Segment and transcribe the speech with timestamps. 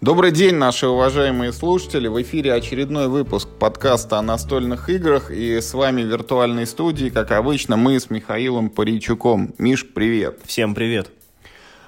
[0.00, 2.06] Добрый день, наши уважаемые слушатели.
[2.06, 5.32] В эфире очередной выпуск подкаста о настольных играх.
[5.32, 9.56] И с вами в виртуальной студии, как обычно, мы с Михаилом Паричуком.
[9.58, 10.38] Миш, привет.
[10.44, 11.10] Всем привет.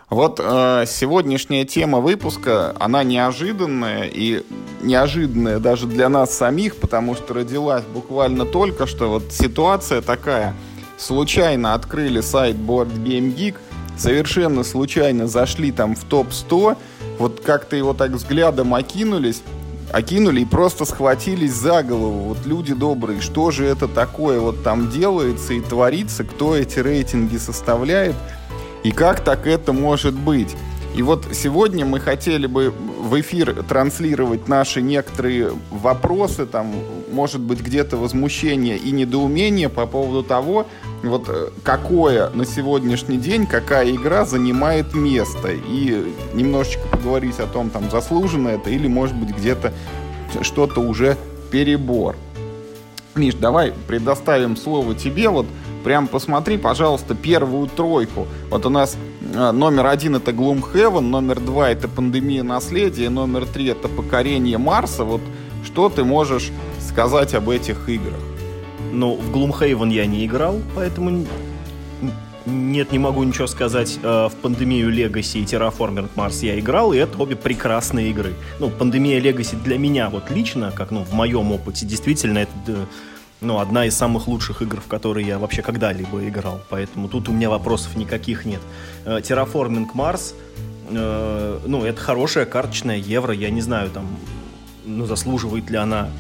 [0.08, 4.42] Вот э, сегодняшняя тема выпуска, она неожиданная и
[4.82, 9.08] неожиданная даже для нас самих, потому что родилась буквально только что.
[9.08, 10.56] Вот ситуация такая.
[10.98, 13.54] Случайно открыли сайт Board Game Geek,
[13.96, 16.77] совершенно случайно зашли там в топ-100,
[17.21, 19.43] вот как-то его так взглядом окинулись,
[19.93, 22.35] окинули и просто схватились за голову.
[22.35, 27.36] Вот люди добрые, что же это такое вот там делается и творится, кто эти рейтинги
[27.36, 28.17] составляет–
[28.82, 30.57] и как так это может быть?
[30.94, 36.72] И вот сегодня мы хотели бы в эфир транслировать наши некоторые вопросы, там,
[37.12, 40.66] может быть, где-то возмущение и недоумение по поводу того,
[41.03, 45.50] вот э, какое на сегодняшний день, какая игра занимает место.
[45.53, 49.72] И немножечко поговорить о том, там, заслуженно это или, может быть, где-то
[50.42, 51.16] что-то уже
[51.52, 52.16] перебор.
[53.14, 55.28] Миш, давай предоставим слово тебе.
[55.28, 55.46] Вот
[55.84, 58.27] Прям посмотри, пожалуйста, первую тройку.
[58.50, 58.97] Вот у нас
[59.34, 65.05] э, номер один это Gloomhaven, номер два это Пандемия наследия, номер три это Покорение Марса.
[65.05, 65.23] Вот
[65.64, 68.20] что ты можешь сказать об этих играх?
[68.92, 71.25] Ну, в Gloomhaven я не играл, поэтому
[72.47, 73.98] нет, не могу ничего сказать.
[74.03, 78.34] Э, в Пандемию Legacy и Terraforming Mars я играл, и это обе прекрасные игры.
[78.58, 82.86] Ну, Пандемия Legacy для меня вот лично, как ну, в моем опыте, действительно, это
[83.41, 86.60] ну, одна из самых лучших игр, в которые я вообще когда-либо играл.
[86.69, 88.60] Поэтому тут у меня вопросов никаких нет.
[89.05, 90.34] Э, Terraforming Mars,
[90.91, 93.33] э, ну, это хорошая карточная евро.
[93.34, 94.06] Я не знаю, там,
[94.84, 96.11] ну, заслуживает ли она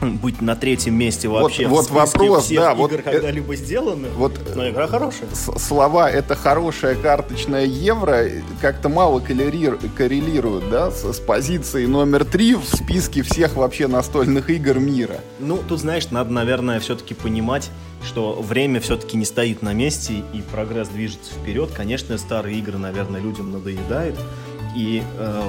[0.22, 4.08] быть на третьем месте вообще вот, в вот вопрос, всех да, игр, вот когда-либо сделаны.
[4.16, 5.28] Вот, но игра хорошая.
[5.34, 8.26] Слова «это хорошая карточная евро»
[8.60, 14.78] как-то мало коррелируют, да, с, с позицией номер три в списке всех вообще настольных игр
[14.78, 15.20] мира.
[15.38, 17.70] Ну, тут, знаешь, надо, наверное, все-таки понимать,
[18.04, 21.70] что время все-таки не стоит на месте, и прогресс движется вперед.
[21.74, 24.16] Конечно, старые игры, наверное, людям надоедают.
[24.74, 25.42] И, э,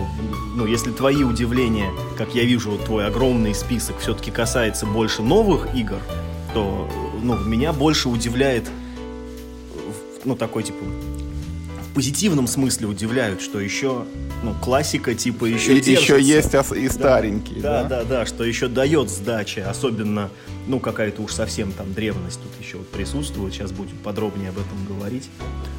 [0.55, 5.99] ну, если твои удивления, как я вижу, твой огромный список все-таки касается больше новых игр,
[6.53, 6.89] то,
[7.21, 8.69] ну, меня больше удивляет,
[10.25, 10.83] ну, такой, типа,
[11.91, 14.05] в позитивном смысле удивляют, что еще,
[14.43, 17.83] ну, классика, типа, еще и, Еще есть и старенькие, да?
[17.83, 20.29] Да, да, да, что еще дает сдачи, особенно,
[20.67, 24.85] ну, какая-то уж совсем там древность тут еще вот присутствует, сейчас будем подробнее об этом
[24.87, 25.29] говорить.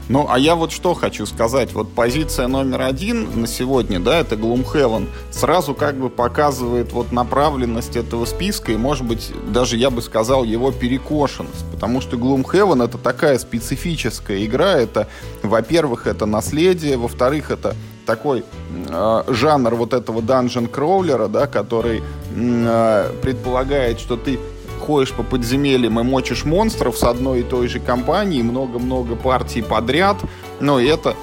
[0.09, 1.73] Ну, а я вот что хочу сказать.
[1.73, 7.97] Вот позиция номер один на сегодня, да, это Gloomhaven, сразу как бы показывает вот направленность
[7.97, 11.65] этого списка и, может быть, даже я бы сказал, его перекошенность.
[11.73, 14.73] Потому что Gloomhaven это такая специфическая игра.
[14.73, 15.09] Это,
[15.43, 18.45] во-первых, это наследие, во-вторых, это такой
[18.89, 22.03] э, жанр вот этого данжен кроулера, да, который
[22.35, 24.39] э, предполагает, что ты
[24.83, 30.19] ходишь по подземельям и мочишь монстров с одной и той же компанией, много-много партий подряд,
[30.61, 31.15] но это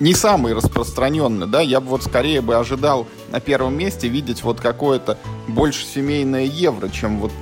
[0.00, 4.60] не самый распространенный, да, я бы вот скорее бы ожидал на первом месте видеть вот
[4.60, 7.32] какое-то больше семейное евро, чем вот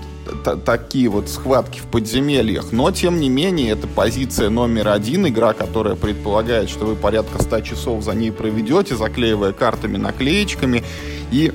[0.64, 2.72] такие вот схватки в подземельях.
[2.72, 7.60] Но, тем не менее, это позиция номер один, игра, которая предполагает, что вы порядка 100
[7.62, 10.84] часов за ней проведете, заклеивая картами, наклеечками,
[11.30, 11.52] и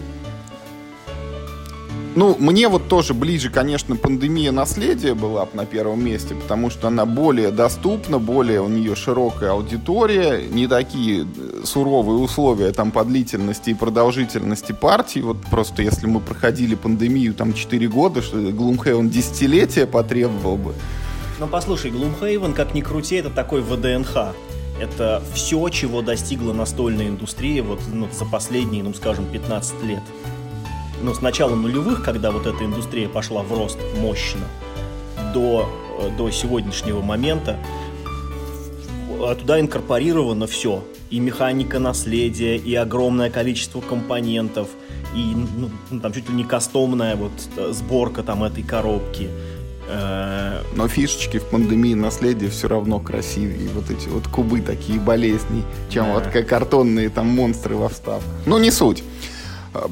[2.15, 7.05] ну, мне вот тоже ближе, конечно, пандемия наследия была на первом месте, потому что она
[7.05, 13.71] более доступна, более у нее широкая аудитория, не такие э, суровые условия там по длительности
[13.71, 15.21] и продолжительности партий.
[15.21, 20.73] Вот просто если мы проходили пандемию там 4 года, что Gloomhaven десятилетия потребовал бы.
[21.41, 24.33] Ну, послушай, Gloomhaven, как ни крути, это такой ВДНХ.
[24.79, 30.03] Это все, чего достигла настольная индустрия вот ну, за последние, ну, скажем, 15 лет
[31.05, 34.41] ну, с начала нулевых, когда вот эта индустрия пошла в рост мощно,
[35.33, 37.59] до, э, до сегодняшнего момента,
[39.39, 40.83] туда инкорпорировано все.
[41.11, 44.67] И механика наследия, и огромное количество компонентов,
[45.15, 49.29] и ну, ну там чуть ли не кастомная вот э, сборка там этой коробки.
[49.87, 53.69] Э, Но фишечки в пандемии наследия все равно красивее.
[53.75, 56.13] Вот эти вот кубы такие болезней, чем да.
[56.15, 58.31] вот картонные там монстры во вставках.
[58.47, 59.03] Ну, не суть.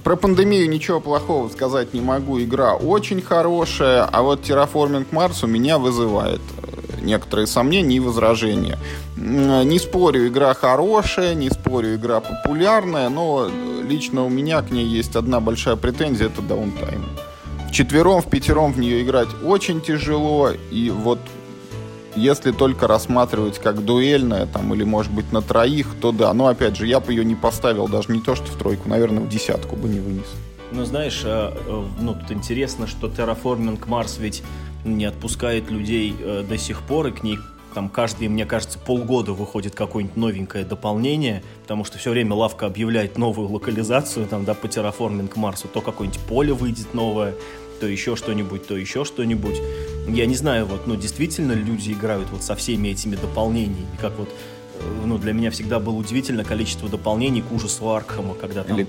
[0.04, 2.42] Про пандемию ничего плохого сказать не могу.
[2.42, 8.78] Игра очень хорошая, а вот Terraforming Mars у меня вызывает э, некоторые сомнения и возражения.
[9.16, 13.50] Не спорю, игра хорошая, не спорю, игра популярная, но
[13.88, 17.06] лично у меня к ней есть одна большая претензия, это даунтайм.
[17.70, 21.20] В четвером, в пятером в нее играть очень тяжело, и вот
[22.16, 26.34] если только рассматривать как дуэльная, там, или, может быть, на троих, то да.
[26.34, 29.24] Но, опять же, я бы ее не поставил даже не то, что в тройку, наверное,
[29.24, 30.28] в десятку бы не вынес.
[30.72, 34.44] Ну, знаешь, э, э, ну, тут интересно, что Terraforming Mars ведь
[34.86, 37.38] не отпускает людей э, до сих пор, и к ней
[37.74, 43.18] там каждые, мне кажется, полгода выходит какое-нибудь новенькое дополнение, потому что все время лавка объявляет
[43.18, 47.34] новую локализацию, там, да, по Terraforming Марсу, то какое-нибудь поле выйдет новое,
[47.84, 49.58] то еще что-нибудь, то еще что-нибудь.
[50.08, 54.30] Я не знаю, вот, ну, действительно люди играют вот со всеми этими дополнениями, как вот
[54.80, 58.86] э, ну, для меня всегда было удивительно количество дополнений к ужасу Аркхама, когда там Или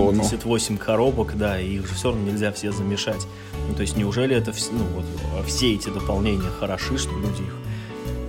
[0.00, 3.24] 88 коробок, да, и их же все равно нельзя все замешать.
[3.68, 7.54] Ну, то есть неужели это, ну, вот, все эти дополнения хороши, что люди их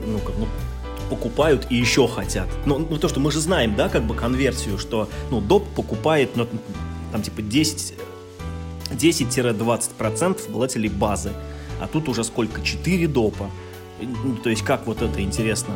[0.06, 0.46] ну, как, ну,
[1.10, 2.48] покупают и еще хотят.
[2.68, 6.36] Ну, ну, то, что мы же знаем, да, как бы конверсию, что, ну, доп покупает,
[6.36, 6.48] ну,
[7.12, 7.96] там, типа, 10,
[8.96, 11.32] 10-20% обладателей базы.
[11.80, 12.62] А тут уже сколько?
[12.62, 13.50] 4 допа.
[14.02, 15.76] Ну, то есть, как вот это интересно?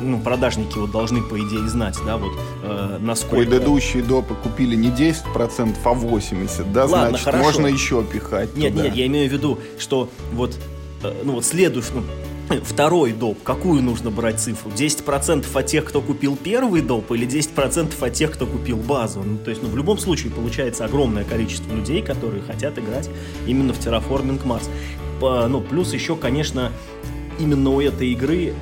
[0.00, 2.32] ну, продажники вот должны, по идее, знать, да, вот,
[2.62, 3.36] э, насколько...
[3.36, 7.44] Предыдущие допы купили не 10%, а 80%, да, Ладно, значит, хорошо.
[7.44, 8.84] можно еще пихать Нет, туда.
[8.84, 10.56] нет, я имею в виду, что вот,
[11.02, 12.02] э, ну, вот следуешь, ну,
[12.64, 13.42] Второй доп.
[13.42, 14.70] Какую нужно брать цифру?
[14.70, 19.22] 10% от тех, кто купил первый доп, или 10% от тех, кто купил базу?
[19.22, 23.10] Ну, то есть, ну, в любом случае получается огромное количество людей, которые хотят играть
[23.46, 24.68] именно в Terraforming Mars.
[25.20, 26.72] По, ну, плюс еще, конечно,
[27.38, 28.54] именно у этой игры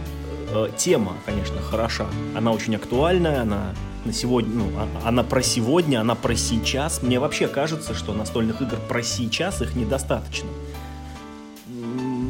[0.50, 2.06] э, тема, конечно, хороша.
[2.34, 7.02] Она очень актуальная, она на сегодня, ну, а, она про сегодня, она про сейчас.
[7.02, 10.48] Мне вообще кажется, что настольных игр про сейчас их недостаточно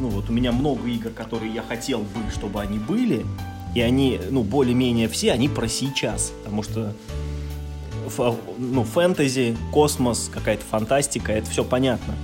[0.09, 3.25] вот у меня много игр, которые я хотел бы, чтобы они были,
[3.73, 6.93] и они, ну, более-менее все, они про сейчас, потому что
[8.57, 12.15] ну, фэнтези, космос, какая-то фантастика, это все понятно.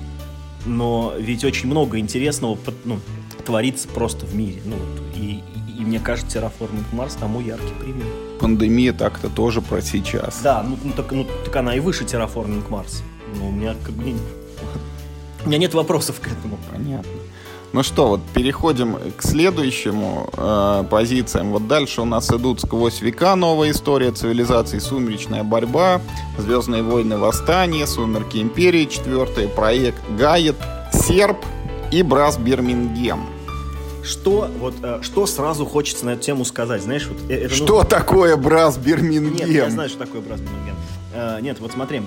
[0.65, 2.99] Но ведь очень много интересного ну,
[3.45, 4.61] творится просто в мире.
[4.65, 4.75] Ну,
[5.15, 8.05] и, и, и мне кажется, Terraforming Mars тому яркий пример.
[8.39, 10.41] Пандемия так-то тоже про сейчас.
[10.41, 13.01] Да, ну, ну, так, ну так она и выше Terraforming Mars.
[13.35, 14.13] Ну, у меня как бы...
[15.43, 16.59] У меня нет вопросов к этому.
[16.71, 17.11] Понятно.
[17.73, 21.51] Ну что, вот переходим к следующему э, позициям.
[21.51, 26.01] Вот дальше у нас идут сквозь века новая история цивилизации, сумеречная борьба,
[26.37, 30.57] Звездные войны восстания, Сумерки империи, четвертый проект Гайет,
[30.91, 31.37] Серп
[31.93, 33.21] и Брас Бирмингем.
[34.03, 36.81] Что, вот, э, что сразу хочется на эту тему сказать?
[36.81, 37.87] Знаешь, вот, э, это, что ну...
[37.87, 39.33] такое Брас Бирмингем?
[39.33, 40.75] Нет, я знаю, что такое Брас Бирмингем.
[41.13, 42.01] Э, нет, вот смотри,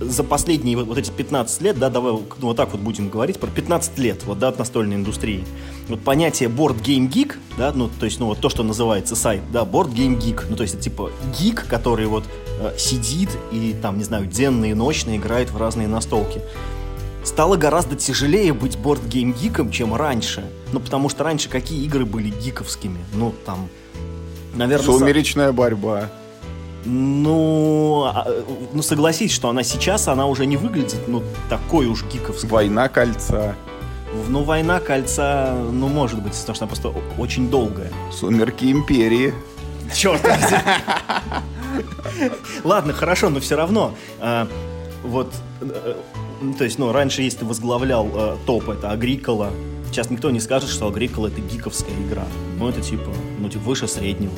[0.00, 3.48] за последние вот эти 15 лет, да, давай ну, вот так вот будем говорить, про
[3.48, 5.44] 15 лет, вот, да, от настольной индустрии.
[5.88, 9.42] Вот понятие board game geek, да, ну, то есть, ну, вот то, что называется сайт,
[9.52, 12.24] да, board game geek, ну, то есть, это типа гик, который вот
[12.60, 16.40] э, сидит и, там, не знаю, денно и ночно играет в разные настолки.
[17.24, 20.44] Стало гораздо тяжелее быть board game гиком, чем раньше.
[20.72, 22.98] Ну, потому что раньше какие игры были гиковскими?
[23.14, 23.68] Ну, там,
[24.54, 24.86] наверное...
[24.86, 26.10] Сумеречная борьба.
[26.86, 28.26] Ну, а,
[28.72, 32.48] ну согласись, что она сейчас, она уже не выглядит, ну, такой уж гиковской.
[32.48, 33.56] Война кольца.
[34.28, 37.90] Ну, война кольца, ну, может быть, потому что она просто очень долгая.
[38.12, 39.34] Сумерки империи.
[39.94, 40.22] Черт
[42.64, 43.92] Ладно, хорошо, но все равно.
[44.20, 44.48] А,
[45.02, 45.94] вот, э,
[46.56, 49.50] то есть, ну, раньше, если ты возглавлял э, топ, это Агрикола.
[49.90, 52.24] Сейчас никто не скажет, что Агрикола это гиковская игра.
[52.58, 53.10] Ну, это типа,
[53.40, 54.32] ну, типа выше среднего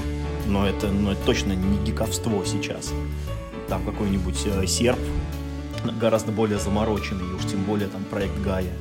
[0.49, 2.93] но это, но это точно не гиковство сейчас.
[3.69, 4.99] Там какой-нибудь э, серп
[6.01, 8.73] гораздо более замороченный, и уж тем более там проект Гая.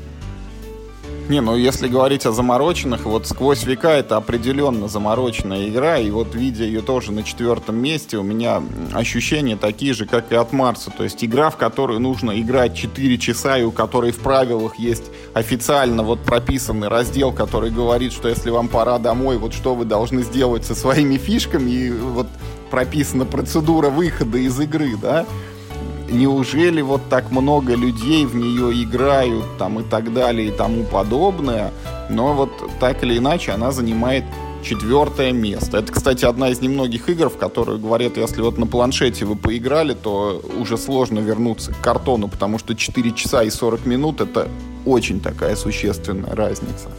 [1.29, 6.33] Не, ну если говорить о замороченных, вот сквозь века это определенно замороченная игра, и вот
[6.33, 10.89] видя ее тоже на четвертом месте, у меня ощущения такие же, как и от Марса.
[10.89, 15.03] То есть игра, в которую нужно играть 4 часа, и у которой в правилах есть
[15.33, 20.23] официально вот прописанный раздел, который говорит, что если вам пора домой, вот что вы должны
[20.23, 22.27] сделать со своими фишками, и вот
[22.71, 25.25] прописана процедура выхода из игры, да,
[26.09, 31.71] неужели вот так много людей в нее играют там и так далее и тому подобное,
[32.09, 34.23] но вот так или иначе она занимает
[34.63, 35.77] четвертое место.
[35.77, 39.93] Это, кстати, одна из немногих игр, в которую говорят, если вот на планшете вы поиграли,
[39.93, 44.49] то уже сложно вернуться к картону, потому что 4 часа и 40 минут это
[44.85, 46.89] очень такая существенная разница.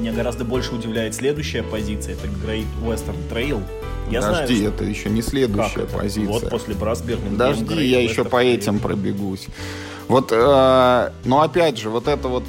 [0.00, 3.62] Меня гораздо больше удивляет следующая позиция, это Great Western Trail,
[4.10, 6.26] я Подожди, знаю, это еще не следующая позиция.
[6.26, 7.28] Вот после Брасберга.
[7.28, 9.46] Подожди, я еще по этим пробегусь.
[10.08, 12.44] Вот, э, но опять же, вот это вот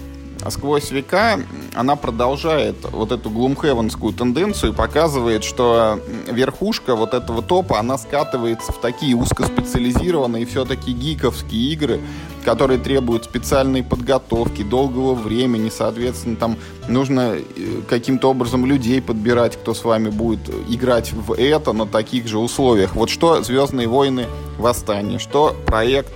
[0.50, 1.40] сквозь века
[1.76, 6.00] она продолжает вот эту глумхевенскую тенденцию и показывает, что
[6.32, 12.02] верхушка вот этого топа, она скатывается в такие узкоспециализированные все-таки гиковские игры,
[12.44, 16.58] которые требуют специальной подготовки, долгого времени, соответственно, там
[16.88, 22.28] нужно э, каким-то образом людей подбирать, кто с вами будет играть в это на таких
[22.28, 22.96] же условиях.
[22.96, 24.26] Вот что «Звездные войны.
[24.58, 26.12] Восстание», что проект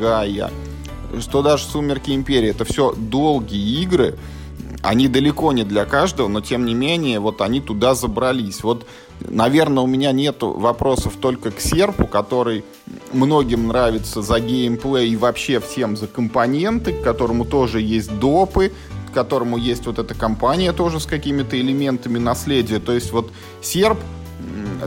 [0.00, 0.50] Гая,
[1.20, 2.50] что даже «Сумерки Империи».
[2.50, 4.16] Это все долгие игры,
[4.82, 8.62] они далеко не для каждого, но тем не менее, вот они туда забрались.
[8.62, 8.86] Вот,
[9.20, 12.64] наверное, у меня нет вопросов только к серпу, который
[13.12, 18.72] многим нравится за геймплей и вообще всем за компоненты, к которому тоже есть допы,
[19.10, 22.78] к которому есть вот эта компания тоже с какими-то элементами наследия.
[22.78, 23.30] То есть вот
[23.62, 23.98] серп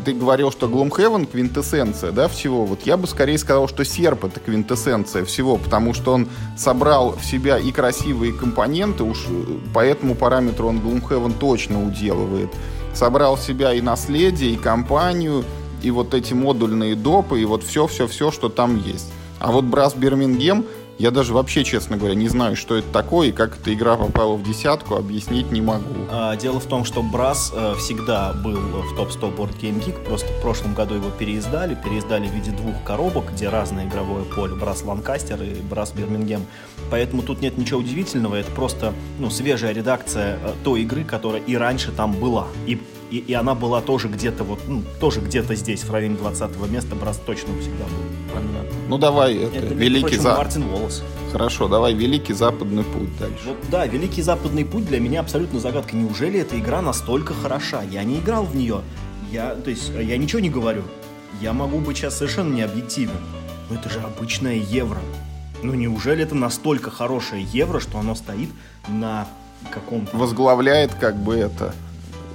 [0.05, 2.65] ты говорил, что Gloomhaven квинтэссенция, да, всего.
[2.65, 7.25] Вот я бы скорее сказал, что серп это квинтэссенция всего, потому что он собрал в
[7.25, 9.25] себя и красивые компоненты, уж
[9.73, 12.49] по этому параметру он Gloomhaven точно уделывает.
[12.93, 15.43] Собрал в себя и наследие, и компанию,
[15.81, 19.11] и вот эти модульные допы, и вот все-все-все, что там есть.
[19.39, 20.65] А вот Брас Бирмингем—
[21.01, 24.35] я даже вообще, честно говоря, не знаю, что это такое и как эта игра попала
[24.35, 25.83] в десятку, объяснить не могу.
[26.11, 30.31] А, дело в том, что Брас э, всегда был в топ-100 Board Game Geek, просто
[30.31, 34.83] в прошлом году его переиздали, переиздали в виде двух коробок, где разное игровое поле, Брас
[34.83, 36.45] Ланкастер и Брас Бирмингем.
[36.91, 41.55] Поэтому тут нет ничего удивительного, это просто ну, свежая редакция э, той игры, которая и
[41.55, 42.47] раньше там была.
[42.67, 42.77] И
[43.11, 46.95] и, и она была тоже где-то вот, ну, тоже где-то здесь, в районе 20 места,
[46.95, 48.33] Брас точно всегда был.
[48.33, 48.77] Понятно.
[48.87, 50.29] Ну давай, это, это великий за...
[50.29, 51.03] Мартин Волос.
[51.31, 53.39] Хорошо, давай Великий Западный путь дальше.
[53.45, 55.95] Вот, да, Великий Западный путь для меня абсолютно загадка.
[55.97, 57.83] Неужели эта игра настолько хороша?
[57.83, 58.81] Я не играл в нее.
[59.29, 60.83] Я, то есть, я ничего не говорю.
[61.41, 63.17] Я могу быть сейчас совершенно не объективен.
[63.69, 64.99] Но это же обычное евро.
[65.63, 68.49] Ну неужели это настолько хорошее евро, что оно стоит
[68.87, 69.27] на
[69.71, 70.15] каком-то...
[70.17, 71.73] Возглавляет как бы это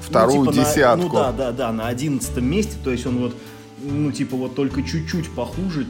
[0.01, 1.03] вторую ну, типа десятку.
[1.03, 3.37] На, ну да, да, да, на одиннадцатом месте, то есть он вот,
[3.83, 5.87] ну типа вот только чуть-чуть похуже,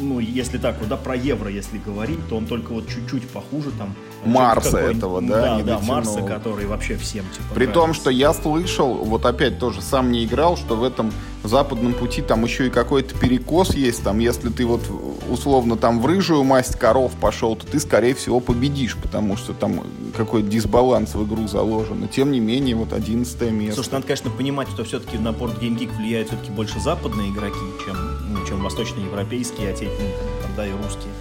[0.00, 3.70] ну, если так вот, да, про евро, если говорить, то он только вот чуть-чуть похуже
[3.72, 3.94] там.
[4.24, 5.58] Марса этого, да?
[5.58, 7.74] Да, да, Марса, который вообще всем, типа, При нравится.
[7.74, 11.12] том, что я слышал, вот опять тоже сам не играл, что в этом
[11.48, 14.82] западном пути там еще и какой-то перекос есть, там, если ты вот
[15.28, 19.82] условно там в рыжую масть коров пошел, то ты, скорее всего, победишь, потому что там
[20.16, 22.00] какой-то дисбаланс в игру заложен.
[22.00, 23.76] Но, тем не менее, вот одиннадцатое место.
[23.76, 27.96] Слушай, надо, конечно, понимать, что все-таки на порт Game влияют все-таки больше западные игроки, чем,
[28.32, 30.06] ну, чем восточноевропейские, те, ну,
[30.42, 31.12] там, да, и русские.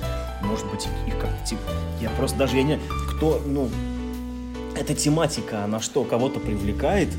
[0.44, 1.62] Может быть, их как-то типа...
[2.02, 2.80] Я просто даже, я не...
[3.16, 3.70] Кто, ну...
[4.76, 7.10] Эта тематика, она что, кого-то привлекает?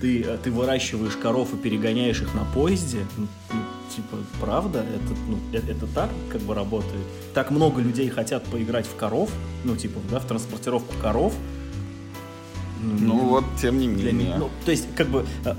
[0.00, 2.98] Ты, э, ты выращиваешь коров и перегоняешь их на поезде?
[3.16, 3.58] Ну, ну
[3.94, 4.80] типа, правда?
[4.80, 7.02] Это, ну, это, это так как бы работает?
[7.34, 9.30] Так много людей хотят поиграть в коров,
[9.64, 11.34] ну, типа, да, в транспортировку коров.
[12.80, 14.12] Ну, ну вот, тем не менее.
[14.12, 15.54] Для, ну, то есть, как бы, э,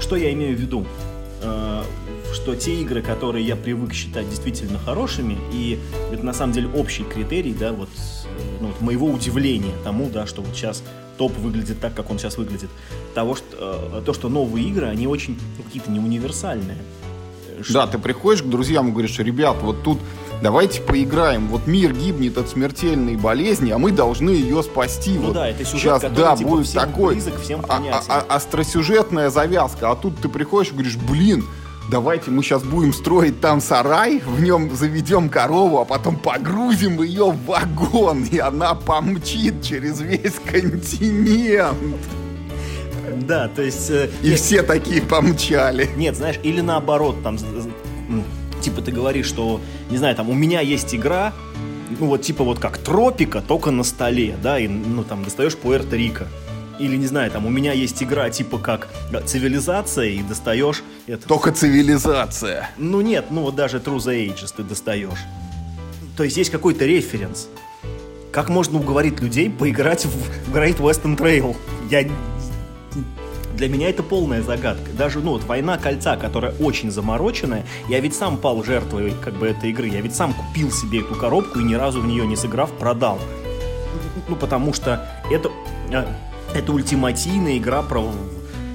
[0.00, 0.86] что я имею в виду?
[1.42, 1.82] Э,
[2.32, 5.80] что те игры, которые я привык считать действительно хорошими, и
[6.12, 7.88] это на самом деле общий критерий, да, вот,
[8.60, 10.84] ну, вот моего удивления тому, да, что вот сейчас
[11.20, 12.70] топ выглядит так, как он сейчас выглядит,
[13.14, 16.78] того, что, э, то, что новые игры, они очень ну, какие-то не универсальные.
[17.60, 17.74] Что...
[17.74, 19.98] Да, ты приходишь к друзьям и говоришь, ребят, вот тут
[20.42, 21.48] давайте поиграем.
[21.48, 25.18] Вот мир гибнет от смертельной болезни, а мы должны ее спасти.
[25.18, 27.82] Ну вот да, это сюжет, сейчас, который, да, типа, будет всем такой близок, всем а,
[27.92, 29.90] а, а, остросюжетная завязка.
[29.90, 31.44] А тут ты приходишь и говоришь, блин,
[31.90, 37.30] давайте мы сейчас будем строить там сарай, в нем заведем корову, а потом погрузим ее
[37.30, 41.76] в вагон, и она помчит через весь континент.
[43.26, 43.90] Да, то есть...
[43.90, 45.90] Э, и нет, все такие помчали.
[45.96, 47.36] Нет, знаешь, или наоборот, там,
[48.60, 51.32] типа ты говоришь, что, не знаю, там, у меня есть игра,
[51.98, 56.26] ну вот типа вот как Тропика, только на столе, да, и, ну там, достаешь Пуэрто-Рико
[56.80, 58.88] или не знаю, там у меня есть игра типа как
[59.26, 61.28] цивилизация, и достаешь это.
[61.28, 62.70] Только цивилизация.
[62.78, 65.20] Ну нет, ну вот даже True the Ages ты достаешь.
[66.16, 67.48] То есть есть какой-то референс.
[68.32, 71.56] Как можно уговорить людей поиграть в Great Western Trail?
[71.90, 72.08] Я...
[73.56, 74.90] Для меня это полная загадка.
[74.92, 79.48] Даже, ну, вот «Война кольца», которая очень замороченная, я ведь сам пал жертвой, как бы,
[79.48, 79.88] этой игры.
[79.88, 83.18] Я ведь сам купил себе эту коробку и ни разу в нее не сыграв, продал.
[84.28, 85.50] Ну, потому что это
[85.92, 86.08] а,
[86.54, 88.10] это ультимативная игра про,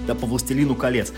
[0.07, 1.11] да, по «Властелину колец».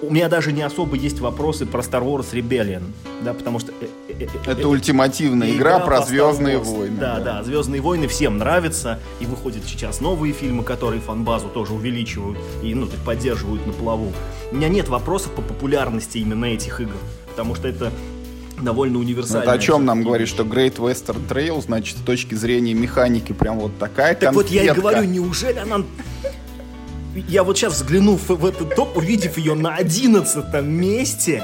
[0.00, 2.84] У меня даже не особо есть вопросы про Star Wars Rebellion,
[3.22, 3.72] да, потому что...
[3.80, 6.96] Э, э, э, это, ультимативная игра, игра про Звездные войны.
[7.00, 11.72] Да, да, да, Звездные войны всем нравятся, и выходят сейчас новые фильмы, которые фан-базу тоже
[11.72, 14.12] увеличивают и, ну, поддерживают на плаву.
[14.52, 16.96] У меня нет вопросов по популярности именно этих игр,
[17.30, 17.92] потому что это
[18.62, 19.42] довольно универсальная.
[19.42, 23.58] Это о чем нам говорит, что Great Western Trail, значит, с точки зрения механики, прям
[23.58, 24.34] вот такая Так конфетка.
[24.34, 25.84] вот я и говорю, неужели она...
[27.28, 31.42] Я вот сейчас взглянув в этот топ, увидев ее на одиннадцатом месте,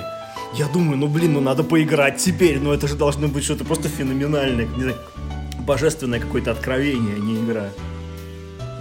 [0.55, 3.89] я думаю, ну блин, ну надо поиграть теперь, ну это же должно быть что-то просто
[3.89, 4.97] феноменальное, не знаю,
[5.67, 7.71] божественное какое-то откровение, а не игра.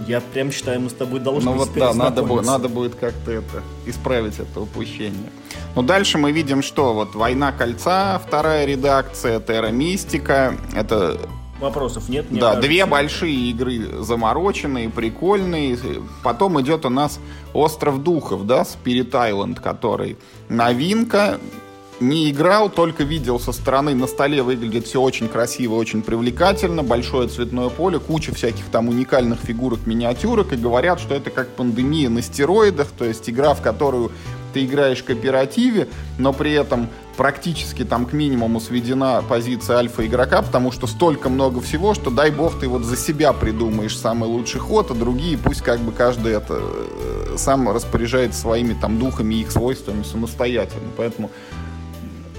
[0.06, 3.30] Я прям считаю, мы с тобой должны Ну вот да, надо будет, надо будет как-то
[3.30, 5.30] это исправить это упущение.
[5.74, 11.18] Ну дальше мы видим, что вот «Война кольца», вторая редакция, «Терра Мистика», это
[11.60, 12.26] Вопросов нет.
[12.30, 12.68] да, кажется.
[12.68, 15.78] две большие игры замороченные, прикольные.
[16.22, 17.20] Потом идет у нас
[17.52, 21.38] Остров Духов, да, Spirit Island, который новинка
[22.08, 23.94] не играл, только видел со стороны.
[23.94, 26.82] На столе выглядит все очень красиво, очень привлекательно.
[26.82, 30.52] Большое цветное поле, куча всяких там уникальных фигурок, миниатюрок.
[30.52, 32.88] И говорят, что это как пандемия на стероидах.
[32.96, 34.12] То есть игра, в которую
[34.52, 40.72] ты играешь в кооперативе, но при этом практически там к минимуму сведена позиция альфа-игрока, потому
[40.72, 44.90] что столько много всего, что дай бог ты вот за себя придумаешь самый лучший ход,
[44.90, 49.50] а другие пусть как бы каждый это э, сам распоряжается своими там духами и их
[49.50, 50.90] свойствами самостоятельно.
[50.96, 51.30] Поэтому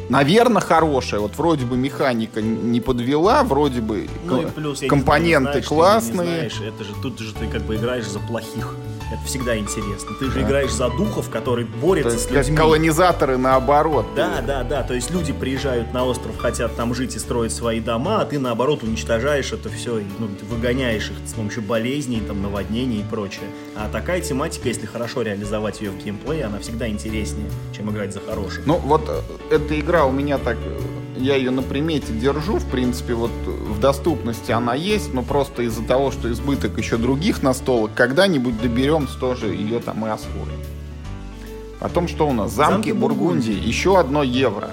[0.09, 1.19] наверное, хорошая.
[1.19, 6.49] Вот вроде бы механика не подвела, вроде бы ну, и плюс, компоненты знаешь, классные.
[6.49, 8.75] знаешь, это же тут же ты как бы играешь за плохих.
[9.11, 10.15] Это всегда интересно.
[10.19, 10.41] Ты же да.
[10.41, 12.55] играешь за духов, которые борются с людьми.
[12.55, 14.07] Как колонизаторы наоборот.
[14.15, 14.81] Да, да, да.
[14.83, 18.39] То есть люди приезжают на остров, хотят там жить и строить свои дома, а ты
[18.39, 23.45] наоборот уничтожаешь это все, ну, выгоняешь их с помощью болезней, там, наводнений и прочее.
[23.75, 28.21] А такая тематика, если хорошо реализовать ее в геймплее, она всегда интереснее, чем играть за
[28.21, 28.65] хороших.
[28.65, 29.21] Ну вот э,
[29.51, 30.57] эта игра у меня так
[31.17, 35.83] я ее на примете держу, в принципе, вот в доступности она есть, но просто из-за
[35.83, 40.59] того, что избыток еще других настолок, когда-нибудь доберемся тоже ее там и освоим.
[41.79, 42.51] Потом что у нас?
[42.51, 43.51] Замки, Замки Бургундии.
[43.51, 43.67] Бургундии.
[43.67, 44.71] Еще одно евро.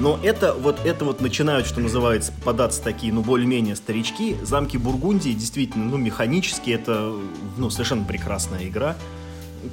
[0.00, 4.36] Но это вот, это вот начинают, что называется, попадаться такие, ну, более-менее старички.
[4.42, 7.12] Замки Бургундии действительно, ну, механически это,
[7.56, 8.96] ну, совершенно прекрасная игра.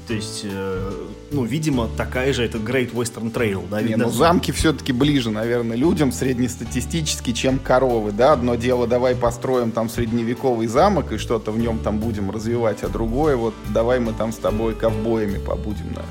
[0.07, 0.91] То есть, э,
[1.31, 3.81] ну, видимо, такая же это Great Western Trail, да?
[3.81, 8.33] Не, ну замки все-таки ближе, наверное, людям среднестатистически, чем коровы, да?
[8.33, 12.89] Одно дело, давай построим там средневековый замок и что-то в нем там будем развивать, а
[12.89, 16.01] другое, вот давай мы там с тобой ковбоями побудем, да?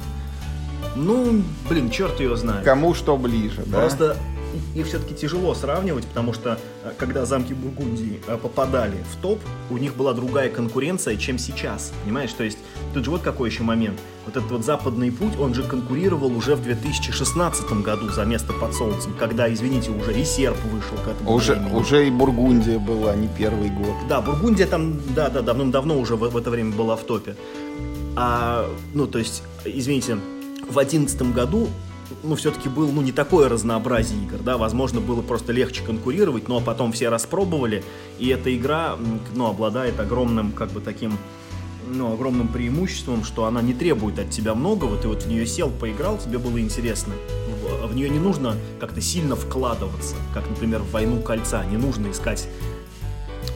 [0.96, 2.64] Ну, блин, черт ее знает.
[2.64, 3.80] Кому что ближе, да?
[3.80, 4.16] Просто
[4.74, 9.78] их все-таки тяжело сравнивать, потому что э, когда замки Бургундии э, попадали в топ, у
[9.78, 11.92] них была другая конкуренция, чем сейчас.
[12.04, 12.32] Понимаешь?
[12.32, 12.58] То есть
[12.94, 13.98] тут же вот какой еще момент.
[14.26, 18.74] Вот этот вот западный путь, он же конкурировал уже в 2016 году за место под
[18.74, 21.74] солнцем, когда, извините, уже Ресерп вышел к этому уже, времени.
[21.74, 23.94] Уже и Бургундия была, не первый год.
[24.08, 27.34] Да, Бургундия там, да-да, давным-давно уже в, в это время была в топе.
[28.16, 30.16] А, ну, то есть, извините,
[30.68, 31.68] в 2011 году
[32.22, 36.60] ну, все-таки был, ну, не такое разнообразие игр, да, возможно, было просто легче конкурировать, но
[36.60, 37.84] потом все распробовали,
[38.18, 38.96] и эта игра,
[39.34, 41.18] ну, обладает огромным, как бы, таким,
[41.88, 45.70] ну, огромным преимуществом, что она не требует от тебя многого, ты вот в нее сел,
[45.70, 47.14] поиграл, тебе было интересно.
[47.62, 52.10] В, в нее не нужно как-то сильно вкладываться, как, например, в «Войну кольца», не нужно
[52.10, 52.48] искать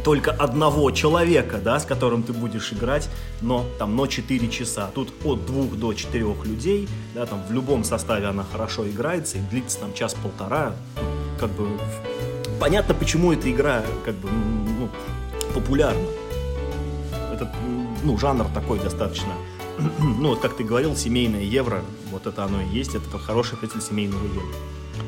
[0.04, 3.08] только одного человека, да, с которым ты будешь играть,
[3.40, 4.90] но там, но 4 часа.
[4.94, 9.40] Тут от двух до четырех людей, да, там в любом составе она хорошо играется и
[9.40, 10.74] длится там час-полтора.
[11.40, 11.66] Как бы
[12.60, 14.90] понятно, почему эта игра как бы ну,
[15.54, 16.06] популярна.
[17.32, 17.48] Этот
[18.04, 19.32] ну, жанр такой достаточно
[19.98, 23.88] ну, вот как ты говорил, семейное евро, вот это оно и есть, это хороший представитель
[23.88, 24.54] семейного евро.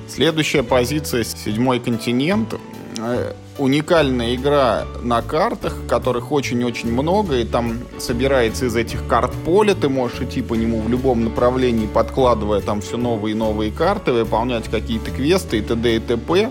[0.08, 2.54] Следующая позиция «Седьмой континент».
[2.98, 9.74] Э, уникальная игра на картах, которых очень-очень много, и там собирается из этих карт поле,
[9.74, 14.12] ты можешь идти по нему в любом направлении, подкладывая там все новые и новые карты,
[14.12, 15.96] выполнять какие-то квесты и т.д.
[15.96, 16.50] и т.п.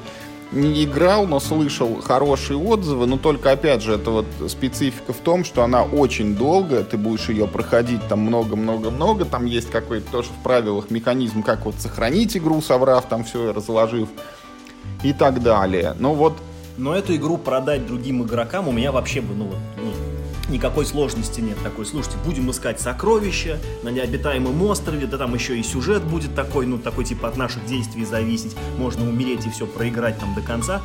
[0.51, 5.43] Не играл, но слышал хорошие отзывы, но только, опять же, это вот специфика в том,
[5.43, 10.43] что она очень долгая, ты будешь ее проходить там много-много-много, там есть какой-то тоже в
[10.43, 14.07] правилах механизм, как вот сохранить игру, соврав там все, разложив
[15.03, 15.95] и так далее.
[15.99, 16.33] Но вот
[16.77, 20.14] но эту игру продать другим игрокам у меня вообще бы, ну, ну,
[20.49, 21.85] никакой сложности нет такой.
[21.85, 26.77] Слушайте, будем искать сокровища на необитаемом острове, да там еще и сюжет будет такой, ну,
[26.77, 28.55] такой типа от наших действий зависеть.
[28.77, 30.81] Можно умереть и все проиграть там до конца.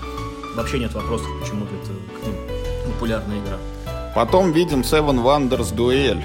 [0.57, 1.93] Вообще нет вопросов, почему это
[2.87, 3.59] популярная игра.
[4.15, 6.23] Потом видим Seven Wonders Duel.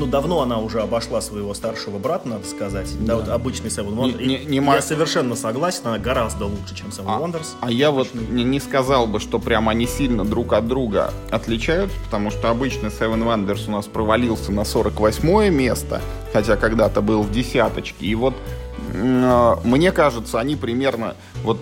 [0.00, 2.88] Ну, давно она уже обошла своего старшего брата, надо сказать.
[3.04, 4.18] Да, вот обычный Seven Wonders.
[4.18, 7.46] Не- не- не я мо- совершенно согласен, она гораздо лучше, чем Seven А, Wonders.
[7.60, 8.34] а я вот Обычный.
[8.34, 12.86] не, не сказал бы, что прям они сильно друг от друга отличаются, потому что обычно
[12.86, 16.00] Seven Wonders у нас провалился на 48 место,
[16.32, 18.06] хотя когда-то был в десяточке.
[18.06, 18.34] И вот
[18.94, 21.58] э, мне кажется, они примерно вот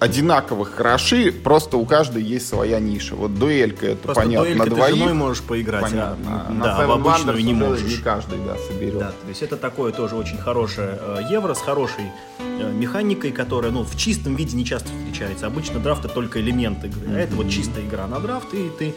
[0.00, 3.14] одинаково хороши, просто у каждой есть своя ниша.
[3.14, 4.96] Вот дуэлька это Просто понятно дуэлька на ты двоих.
[4.96, 6.46] женой можешь поиграть, понятно.
[6.48, 7.98] а, На да, Seven в обычную Wonders не можешь.
[7.98, 8.98] Не каждый, да, соберет.
[8.98, 12.04] Да, то есть это такое тоже очень хорошее э, евро с хорошей
[12.38, 15.46] э, механикой, которая, ну, в чистом виде не часто встречается.
[15.46, 18.88] Обычно драфт это только элемент игры, а это вот чистая игра на драфт, и ты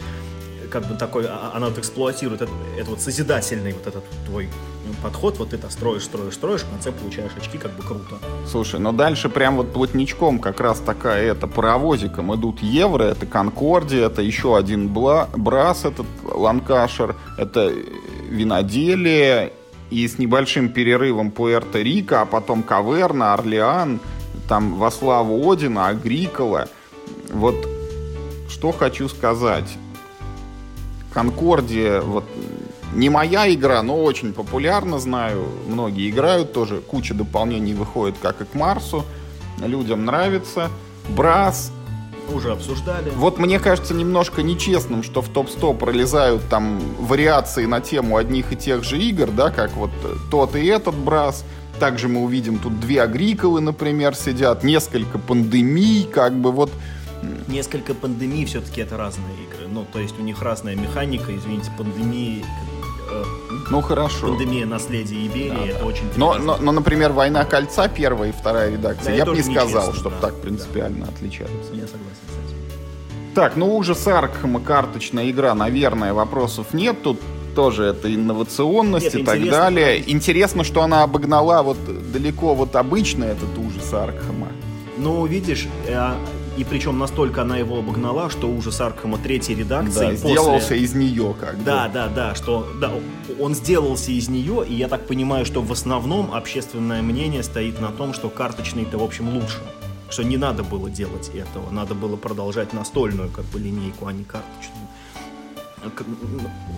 [0.63, 4.49] э, как бы такой, а- она вот эксплуатирует это, это вот созидательный вот этот твой
[5.01, 8.17] подход, вот это строишь, строишь, строишь, в конце получаешь очки, как бы круто.
[8.49, 14.05] Слушай, но дальше прям вот плотничком как раз такая это паровозиком идут евро, это Конкордия,
[14.05, 17.71] это еще один бла, брас, этот Ланкашер, это
[18.29, 19.53] виноделие
[19.89, 23.99] и с небольшим перерывом Пуэрто-Рико, а потом Каверна, Орлеан,
[24.47, 26.67] там во славу Одина, Агрикола.
[27.31, 27.67] Вот
[28.49, 29.77] что хочу сказать.
[31.13, 32.25] Конкордия, вот
[32.95, 38.45] не моя игра, но очень популярна, знаю, многие играют, тоже куча дополнений выходит, как и
[38.45, 39.03] к Марсу,
[39.59, 40.69] людям нравится.
[41.09, 41.71] Брас,
[42.33, 43.09] Уже обсуждали.
[43.09, 48.55] вот мне кажется немножко нечестным, что в топ-100 пролезают там вариации на тему одних и
[48.55, 51.43] тех же игр, да, как вот э, тот и этот Брас.
[51.79, 56.71] Также мы увидим тут две Агриколы, например, сидят, несколько пандемий, как бы вот
[57.47, 59.67] Несколько пандемий все-таки это разные игры.
[59.67, 62.43] Ну, то есть у них разная механика, извините, пандемии...
[63.69, 64.27] ну хорошо.
[64.27, 66.05] Пандемия наследия Иберии, это очень...
[66.15, 69.67] Но, но, но, например, «Война кольца», первая и вторая редакция, Да, я бы не сказал,
[69.67, 71.57] нечестно, чтобы да, так принципиально отличаются.
[71.57, 71.81] разные.
[71.81, 73.33] Я согласен с этим.
[73.35, 77.01] Так, ну ужас Аркхема, карточная игра, наверное, вопросов нет.
[77.01, 77.19] Тут
[77.55, 80.03] тоже это инновационность Нет, и так далее.
[80.11, 81.77] Интересно, что она обогнала вот
[82.11, 84.47] далеко вот обычно этот ужас Аркхема.
[84.97, 86.13] Ну, видишь, э,
[86.57, 90.93] и причем настолько она его обогнала, что ужас Аркхема третьей редакции Да, после- сделался из
[90.93, 91.63] нее как бы.
[91.63, 92.91] Да, да, да, что да,
[93.39, 97.89] он сделался из нее, и я так понимаю, что в основном общественное мнение стоит на
[97.89, 99.59] том, что карточный-то, в общем, лучше.
[100.09, 104.23] Что не надо было делать этого, надо было продолжать настольную как бы линейку, а не
[104.23, 104.87] карточную.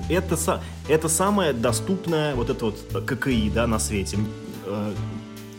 [0.10, 4.18] Это, это самое доступное вот это вот ККИ, да, на свете.
[4.66, 4.94] Э,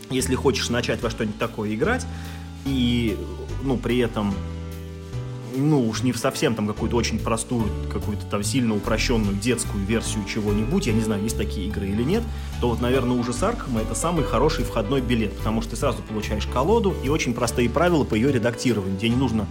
[0.09, 2.05] Если хочешь начать во что-нибудь такое играть,
[2.65, 3.17] и,
[3.67, 4.33] ну, при этом
[5.55, 10.87] ну, уж не совсем там какую-то очень простую, какую-то там сильно упрощенную детскую версию чего-нибудь,
[10.87, 12.23] я не знаю, есть такие игры или нет,
[12.61, 16.45] то вот, наверное, ужас Аркхема это самый хороший входной билет, потому что ты сразу получаешь
[16.45, 19.47] колоду и очень простые правила по ее редактированию, где не нужно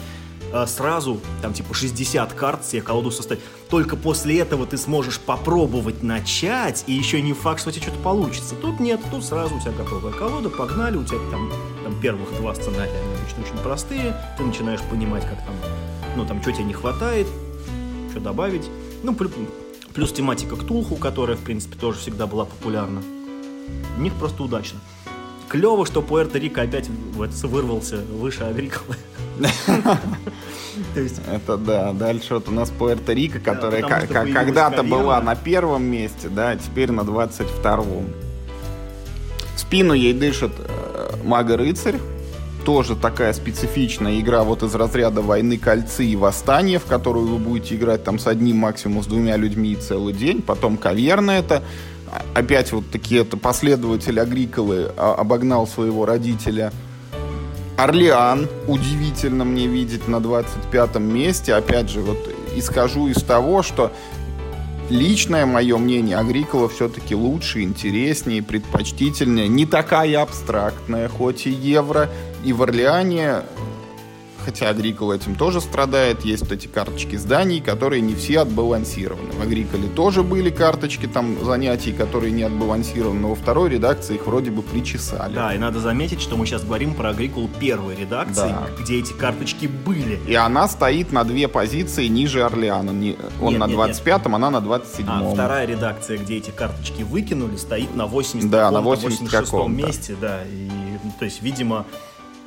[0.67, 3.43] сразу, там, типа, 60 карт себе колоду составить.
[3.69, 7.99] Только после этого ты сможешь попробовать начать, и еще не факт, что у тебя что-то
[7.99, 8.55] получится.
[8.55, 12.55] Тут нет, тут сразу у тебя готовая колода, погнали, у тебя там, там первых два
[12.55, 15.55] сценария, они обычно очень простые, ты начинаешь понимать, как там,
[16.17, 17.27] ну, там, что тебе не хватает,
[18.11, 18.71] что добавить.
[19.03, 19.31] Ну, плю-
[19.95, 23.03] плюс тематика Ктулху, которая, в принципе, тоже всегда была популярна.
[23.99, 24.79] У них просто удачно.
[25.49, 28.97] Клево, что Пуэрто-Рико опять вырвался выше Агриколы.
[30.95, 31.93] Это да.
[31.93, 37.01] Дальше вот у нас Пуэрто-Рико, которая когда-то была на первом месте, да, а теперь на
[37.01, 38.07] 22-м.
[39.55, 41.97] В спину ей дышит э, Мага-рыцарь.
[42.65, 47.77] Тоже такая специфичная игра вот из разряда войны, кольцы и восстания, в которую вы будете
[47.77, 50.43] играть там с одним, максимум с двумя людьми целый день.
[50.43, 51.63] Потом каверна это.
[52.35, 56.73] Опять вот такие это последователь Агриколы а, обогнал своего родителя
[57.77, 61.55] Орлеан, удивительно мне видеть на 25 месте.
[61.55, 62.19] Опять же, вот
[62.55, 63.93] исхожу из того, что
[64.89, 69.49] личное мое мнение, Агрикола все-таки лучше, интереснее, предпочтительнее.
[69.49, 72.09] Не такая абстрактная, хоть и евро.
[72.45, 73.43] И в Орлеане,
[74.47, 79.33] хотя Агрикола этим тоже страдает, есть вот эти карточки зданий, которые не все отбалансированы.
[79.33, 84.27] В Агриколе тоже были карточки там занятий, которые не отбалансированы, но во второй редакции их
[84.27, 85.35] вроде бы причесали.
[85.35, 88.69] да, и надо заметить, что мы сейчас говорим про Агрикулу первой редакции, Да.
[88.81, 90.19] где эти карточки были.
[90.27, 92.91] И она стоит на две позиции ниже Орлеана.
[92.93, 93.17] Он Нет,
[93.59, 95.27] на нет, 25-м, она на 27-м.
[95.29, 99.51] А вторая редакция, где эти карточки выкинули, стоит на 80 Да, на каком-то, 80 86
[99.51, 99.87] каком-то.
[99.87, 100.41] месте, да.
[100.45, 100.69] И,
[101.19, 101.85] то есть, видимо,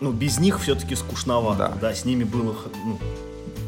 [0.02, 1.74] ну, без них все-таки скучновато.
[1.80, 1.90] Да.
[1.90, 1.94] Да.
[1.96, 2.98] с ними было, ну,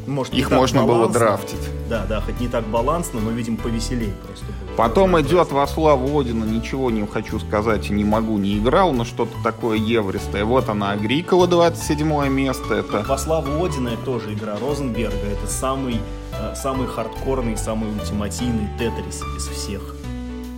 [0.06, 1.18] может, Их можно было балансно.
[1.20, 1.60] драфтить.
[1.88, 4.76] Да, да, хоть не так балансно, но, видимо, повеселее просто было.
[4.76, 9.04] Потом идет во славу Одина, ничего не хочу сказать и не могу, не играл, но
[9.04, 10.44] что-то такое евристое.
[10.44, 12.74] Вот она, Агрикола, 27 место.
[12.74, 15.14] Это Во славу Одина это тоже игра Розенберга.
[15.16, 16.00] Это самый,
[16.32, 19.94] э, самый хардкорный, самый ультимативный Тетрис из всех.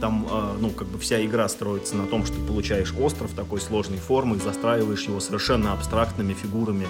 [0.00, 3.60] Там, э, ну, как бы вся игра строится на том, что ты получаешь остров такой
[3.60, 6.86] сложной формы, застраиваешь его совершенно абстрактными фигурами.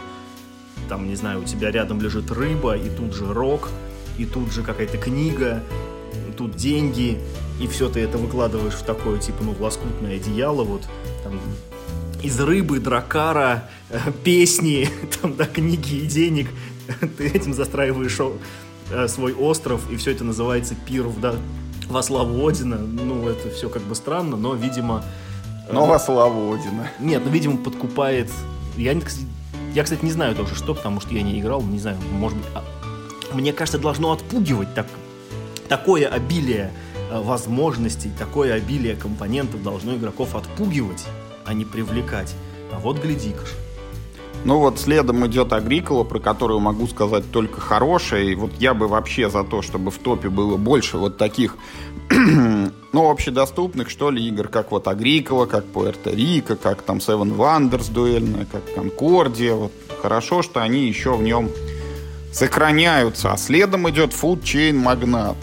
[0.89, 3.71] Там, не знаю, у тебя рядом лежит рыба, и тут же рок,
[4.19, 5.63] и тут же какая-то книга,
[6.37, 7.19] тут деньги,
[7.61, 10.83] и все ты это выкладываешь в такое, типа, ну, лоскутное одеяло, вот,
[11.23, 11.41] там,
[12.23, 14.89] из рыбы, дракара, э, песни,
[15.21, 16.49] там, да, книги и денег,
[17.19, 18.19] ты этим застраиваешь
[18.91, 21.37] э, свой остров, и все это называется пир да,
[21.89, 22.77] во славу Одина.
[22.77, 25.05] Ну, это все как бы странно, но, видимо...
[25.69, 26.89] Э, но во славу Одина.
[26.99, 28.31] Нет, ну, видимо, подкупает...
[28.77, 32.39] Я, я, кстати, не знаю тоже, что, потому что я не играл, не знаю, может
[32.39, 32.47] быть...
[32.55, 32.65] А...
[33.33, 34.87] Мне кажется, должно отпугивать так,
[35.69, 36.73] такое обилие
[37.11, 41.05] э, возможностей, такое обилие компонентов должно игроков отпугивать,
[41.45, 42.35] а не привлекать.
[42.73, 43.45] А вот гляди-ка
[44.45, 48.33] ну вот следом идет Агрикола, про которую могу сказать только хорошее.
[48.33, 51.57] И вот я бы вообще за то, чтобы в топе было больше вот таких,
[52.11, 58.47] ну, общедоступных, что ли, игр, как вот Агрикола, как Пуэрто-Рико, как там Seven Wonders дуэльная,
[58.51, 59.55] как Конкордия.
[59.55, 61.49] Вот хорошо, что они еще в нем
[62.31, 63.33] сохраняются.
[63.33, 65.37] А следом идет Food Chain Magnate.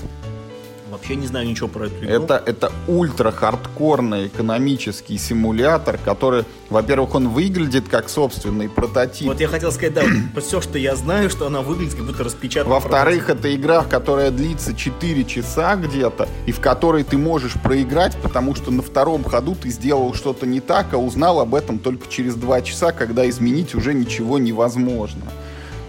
[1.02, 2.14] Вообще не знаю ничего про эту игру.
[2.14, 9.28] Это, это ультра-хардкорный экономический симулятор, который, во-первых, он выглядит как собственный прототип.
[9.28, 10.04] Вот я хотел сказать, да,
[10.40, 12.76] все, что я знаю, что она выглядит как будто распечатана.
[12.76, 18.54] Во-вторых, это игра, которая длится 4 часа где-то, и в которой ты можешь проиграть, потому
[18.54, 22.36] что на втором ходу ты сделал что-то не так, а узнал об этом только через
[22.36, 25.24] 2 часа, когда изменить уже ничего невозможно.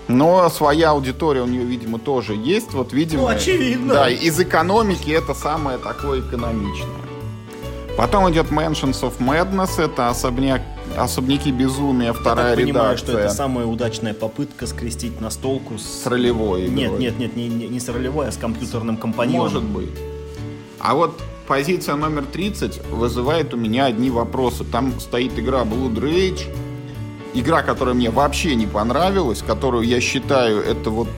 [0.08, 2.72] Но своя аудитория у нее, видимо, тоже есть.
[2.72, 3.94] Вот, видимо, ну, очевидно.
[3.94, 7.02] Да, из экономики это самое такое экономичное.
[7.96, 10.62] Потом идет Mansions of Madness, это особняк,
[10.96, 16.02] особняки безумия, вторая Я так понимаю, что это самая удачная попытка скрестить настолку с...
[16.02, 16.88] С ролевой игрой.
[16.88, 19.42] Нет, нет, нет, не, не с ролевой, а с компьютерным компаньоном.
[19.42, 19.90] Может быть.
[20.80, 24.64] А вот позиция номер 30 вызывает у меня одни вопросы.
[24.64, 26.46] Там стоит игра Blood Rage,
[27.34, 31.08] игра, которая мне вообще не понравилась, которую я считаю, это вот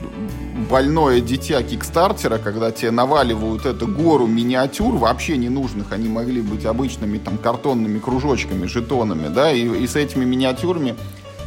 [0.69, 7.17] больное дитя Кикстартера, когда тебе наваливают эту гору миниатюр, вообще ненужных, они могли быть обычными
[7.17, 10.95] там картонными кружочками, жетонами, да, и, и с этими миниатюрами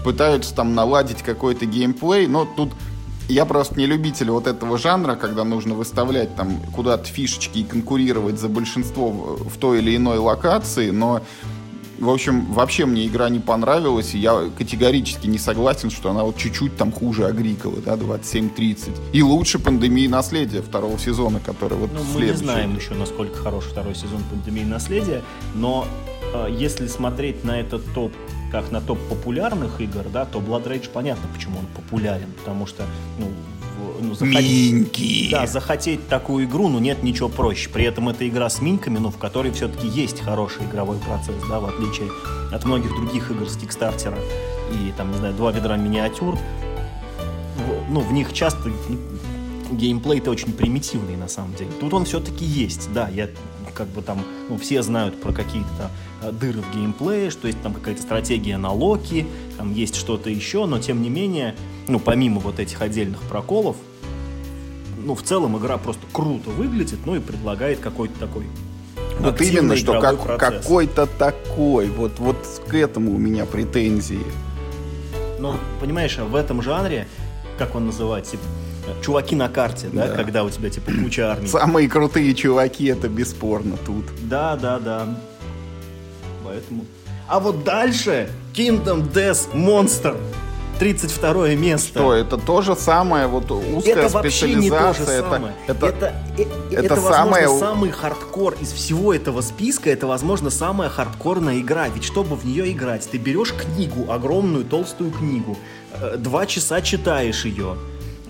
[0.05, 2.71] пытаются там наладить какой-то геймплей, но тут
[3.29, 8.41] я просто не любитель вот этого жанра, когда нужно выставлять там куда-то фишечки и конкурировать
[8.41, 11.21] за большинство в той или иной локации, но
[11.99, 16.37] в общем, вообще мне игра не понравилась, и я категорически не согласен, что она вот
[16.37, 18.91] чуть-чуть там хуже Агриколы, да, 27-30.
[19.13, 23.65] И лучше пандемии наследия второго сезона, который вот ну, Мы не знаем еще, насколько хорош
[23.65, 25.23] второй сезон пандемии наследия,
[25.55, 25.87] но
[26.35, 28.13] э, если смотреть на этот топ
[28.51, 32.85] как на топ популярных игр, да, то Blood Rage понятно, почему он популярен, потому что
[33.19, 33.27] ну,
[34.01, 35.31] ну, захотеть, Миньки.
[35.31, 37.69] Да, захотеть такую игру, ну, нет ничего проще.
[37.71, 41.61] При этом это игра с миньками, но в которой все-таки есть хороший игровой процесс, да,
[41.61, 42.11] в отличие
[42.53, 44.19] от многих других игр с Кикстартера.
[44.73, 46.39] И, там, не знаю, два ведра миниатюр.
[47.91, 48.71] Ну, в них часто
[49.71, 51.71] геймплей-то очень примитивный, на самом деле.
[51.81, 53.29] Тут он все-таки есть, да, я
[53.75, 55.91] как бы там, ну, все знают про какие-то
[56.23, 60.67] э, дыры в геймплее, что есть там какая-то стратегия на локи, там есть что-то еще,
[60.67, 61.55] но тем не менее,
[61.89, 63.77] ну, помимо вот этих отдельных проколов,
[65.03, 68.45] ну, в целом игра просто круто выглядит, ну и предлагает какой-то такой
[69.19, 71.89] вот именно, что как, какой-то такой.
[71.89, 74.25] Вот, вот к этому у меня претензии.
[75.39, 77.07] Ну, понимаешь, в этом жанре,
[77.59, 78.45] как он называется, типа,
[79.03, 81.49] чуваки на карте, да, да, когда у тебя типа куча армий.
[81.49, 84.05] Самые крутые чуваки, это бесспорно тут.
[84.23, 85.19] Да, да, да.
[86.45, 86.85] Поэтому.
[87.27, 90.17] А вот дальше Kingdom Death Monster.
[90.79, 91.99] 32 место.
[91.99, 95.55] Что, это то же самое, вот узкая это вообще не то же самое.
[95.67, 97.59] Это, это, это, э, это, это возможно, самое...
[97.59, 101.89] самый хардкор из всего этого списка, это, возможно, самая хардкорная игра.
[101.89, 105.57] Ведь чтобы в нее играть, ты берешь книгу, огромную толстую книгу,
[105.95, 107.77] э, два часа читаешь ее,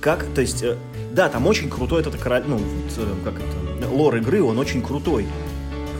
[0.00, 0.76] как, то есть, э,
[1.12, 2.60] да, там очень крутой этот король, ну,
[3.24, 5.26] как это, лор игры, он очень крутой.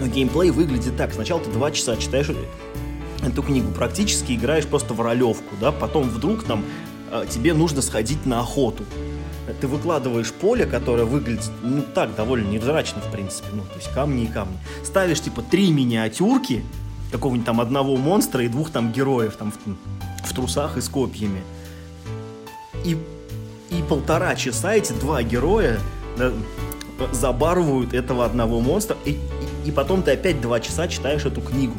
[0.01, 1.13] Но геймплей выглядит так.
[1.13, 2.29] Сначала ты два часа читаешь
[3.23, 6.65] эту книгу, практически играешь просто в ролевку, да, потом вдруг там
[7.11, 8.85] э, тебе нужно сходить на охоту.
[9.61, 14.25] Ты выкладываешь поле, которое выглядит, ну, так, довольно невзрачно, в принципе, ну, то есть камни
[14.25, 14.59] и камни.
[14.85, 16.63] Ставишь, типа, три миниатюрки,
[17.11, 21.43] какого-нибудь там одного монстра и двух там героев, там, в, в трусах и с копьями.
[22.85, 22.99] И,
[23.71, 25.81] и полтора часа эти два героя
[26.19, 26.33] да,
[27.13, 31.75] забарывают этого одного монстра, и, и, и потом ты опять два часа читаешь эту книгу.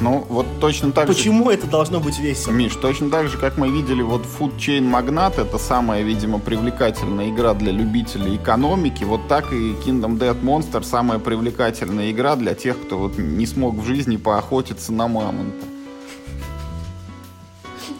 [0.00, 1.56] Ну, вот точно так Почему же...
[1.56, 2.52] это должно быть весело?
[2.52, 7.28] Миш, точно так же, как мы видели, вот Food Chain Magnate, это самая, видимо, привлекательная
[7.28, 12.80] игра для любителей экономики, вот так и Kingdom Dead Monster самая привлекательная игра для тех,
[12.80, 15.66] кто вот не смог в жизни поохотиться на мамонта.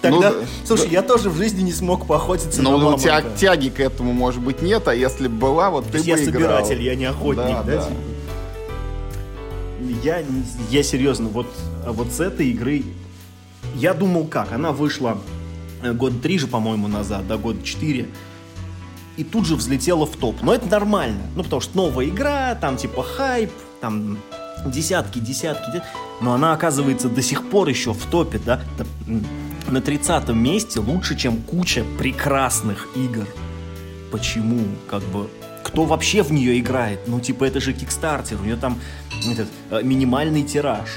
[0.00, 0.92] Тогда, ну, слушай, да.
[0.92, 2.96] я тоже в жизни не смог поохотиться Но на мамонта.
[2.96, 6.04] у тебя тяги к этому, может быть, нет, а если бы была, вот ты бы
[6.04, 6.24] я играл.
[6.24, 7.62] собиратель, я не охотник, да?
[7.62, 7.76] да?
[7.76, 7.82] да.
[7.82, 7.96] Типа?
[10.02, 10.22] Я,
[10.70, 11.46] я серьезно, вот,
[11.86, 12.82] вот с этой игры
[13.74, 15.18] я думал как, она вышла
[15.82, 18.08] э, год три же, по-моему, назад, да, год четыре,
[19.16, 20.42] и тут же взлетела в топ.
[20.42, 24.18] Но это нормально, ну, потому что новая игра, там типа хайп, там
[24.66, 25.82] десятки, десятки,
[26.20, 28.60] но она оказывается до сих пор еще в топе, да,
[29.68, 33.26] на 30 месте лучше, чем куча прекрасных игр.
[34.10, 34.64] Почему?
[34.88, 35.30] Как бы
[35.70, 37.00] кто вообще в нее играет?
[37.06, 38.78] Ну, типа, это же Кикстартер, у нее там
[39.30, 40.88] этот, э, минимальный тираж.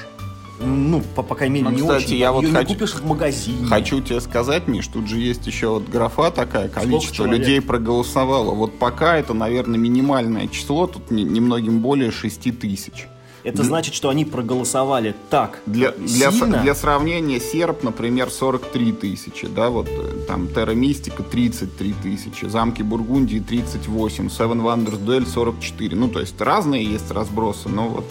[0.60, 2.18] Ну, по, по крайней мере, ну, не кстати, очень.
[2.18, 3.68] Я вот хочу, не купишь в магазине.
[3.68, 8.56] Хочу тебе сказать, Миш, тут же есть еще вот графа такая, количество людей проголосовало.
[8.56, 13.08] Вот пока это, наверное, минимальное число, тут немногим более 6 тысяч.
[13.44, 13.66] Это для...
[13.66, 16.62] значит, что они проголосовали так для, для, сильно.
[16.62, 22.82] Для сравнения, серп, например, 43 тысячи, да, вот э, там Терра Мистика 33 тысячи, Замки
[22.82, 25.96] Бургундии 38, Seven Wonders Duel 44.
[25.96, 28.06] Ну, то есть разные есть разбросы, но вот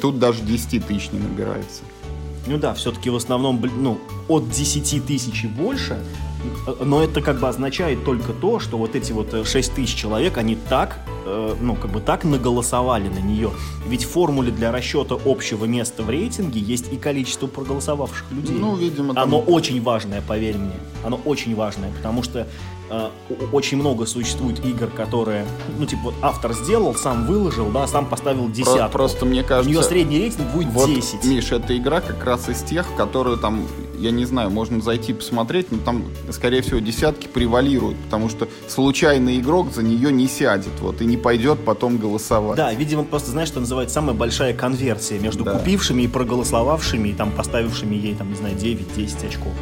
[0.00, 1.82] тут даже 10 тысяч не набирается.
[2.46, 5.98] Ну да, все-таки в основном, ну, от 10 тысяч и больше
[6.80, 10.38] но это как бы означает только то, что вот эти вот 6 э, тысяч человек,
[10.38, 13.50] они так, э, ну, как бы так наголосовали на нее.
[13.86, 18.56] Ведь в формуле для расчета общего места в рейтинге есть и количество проголосовавших людей.
[18.58, 19.24] Ну, видимо, там...
[19.24, 20.74] Оно очень важное, поверь мне.
[21.04, 22.46] Оно очень важное, потому что
[23.52, 25.46] очень много существует игр, которые,
[25.78, 28.92] ну, типа, автор сделал, сам выложил, да, сам поставил десятку.
[28.92, 29.68] Просто мне кажется...
[29.68, 31.24] У нее средний рейтинг будет вот, 10.
[31.24, 33.66] Миш, эта игра как раз из тех, которую там,
[33.98, 39.38] я не знаю, можно зайти посмотреть, но там, скорее всего, десятки превалируют, потому что случайный
[39.38, 42.56] игрок за нее не сядет, вот, и не пойдет потом голосовать.
[42.56, 45.52] Да, видимо, просто, знаешь, что называется самая большая конверсия между да.
[45.52, 49.52] купившими и проголосовавшими, и там поставившими ей, там, не знаю, 9-10 очков.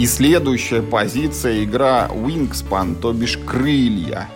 [0.00, 4.30] И следующая позиция игра Wingspan, то бишь крылья.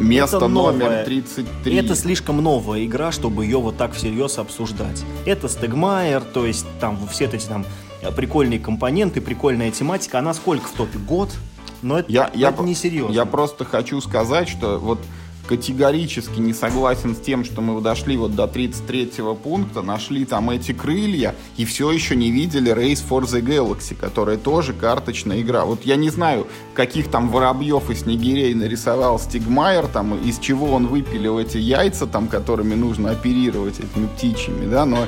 [0.00, 1.76] Место это номер 33.
[1.76, 5.04] Это слишком новая игра, чтобы ее вот так всерьез обсуждать.
[5.26, 7.66] Это Стегмайер, то есть там все эти там
[8.16, 10.18] прикольные компоненты, прикольная тематика.
[10.18, 10.96] Она сколько в топе?
[10.96, 11.28] Год?
[11.82, 13.12] Но это, я, это я, не серьезно.
[13.12, 15.00] Я просто хочу сказать, что вот
[15.46, 20.72] категорически не согласен с тем, что мы дошли вот до 33-го пункта, нашли там эти
[20.72, 25.64] крылья и все еще не видели Race for the Galaxy, которая тоже карточная игра.
[25.64, 30.86] Вот я не знаю, каких там воробьев и снегирей нарисовал Стигмайер, там, из чего он
[30.86, 35.06] выпилил эти яйца, там, которыми нужно оперировать этими птичьими, да, но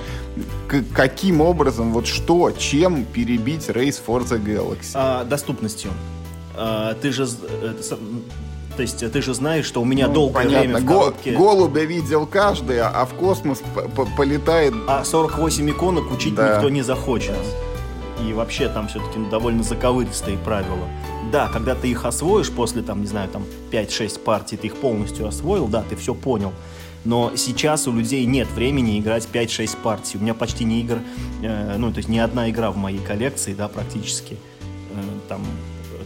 [0.95, 4.93] каким образом, вот что, чем перебить Race for the Galaxy?
[4.95, 5.91] А, доступностью.
[6.55, 7.99] А, ты же это,
[8.79, 10.61] то есть ты же знаешь, что у меня ну, долгое понятно.
[10.61, 11.33] время в коробке...
[11.33, 13.61] Голубя видел каждый, а в космос
[14.17, 14.73] полетает...
[14.87, 16.55] А 48 иконок учить да.
[16.55, 17.35] никто не захочет.
[18.25, 20.87] И вообще там все-таки довольно заковыристые правила.
[21.33, 25.27] Да, когда ты их освоишь после, там, не знаю, там 5-6 партий, ты их полностью
[25.27, 26.53] освоил, да, ты все понял.
[27.05, 30.19] Но сейчас у людей нет времени играть 5-6 партий.
[30.19, 30.99] У меня почти не игр,
[31.43, 34.35] э, ну, то есть ни одна игра в моей коллекции, да, практически.
[34.93, 35.43] Э, там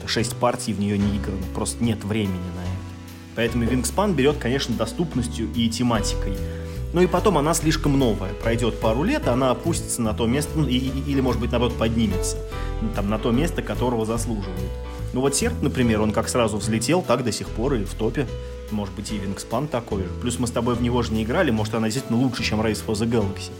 [0.08, 1.42] 6 партий в нее не играно.
[1.54, 2.62] Просто нет времени на
[3.34, 6.36] Поэтому Wingspan берет, конечно, доступностью и тематикой.
[6.92, 8.34] Ну и потом она слишком новая.
[8.34, 12.36] Пройдет пару лет, она опустится на то место, ну, и, или, может быть, наоборот, поднимется.
[12.82, 14.70] Ну, там, на то место, которого заслуживает.
[15.14, 18.26] Ну вот Серп, например, он как сразу взлетел, так до сих пор и в топе.
[18.70, 20.08] Может быть, и Wingspan такой же.
[20.20, 22.82] Плюс мы с тобой в него же не играли, может, она действительно лучше, чем Race
[22.84, 23.50] for the Galaxy.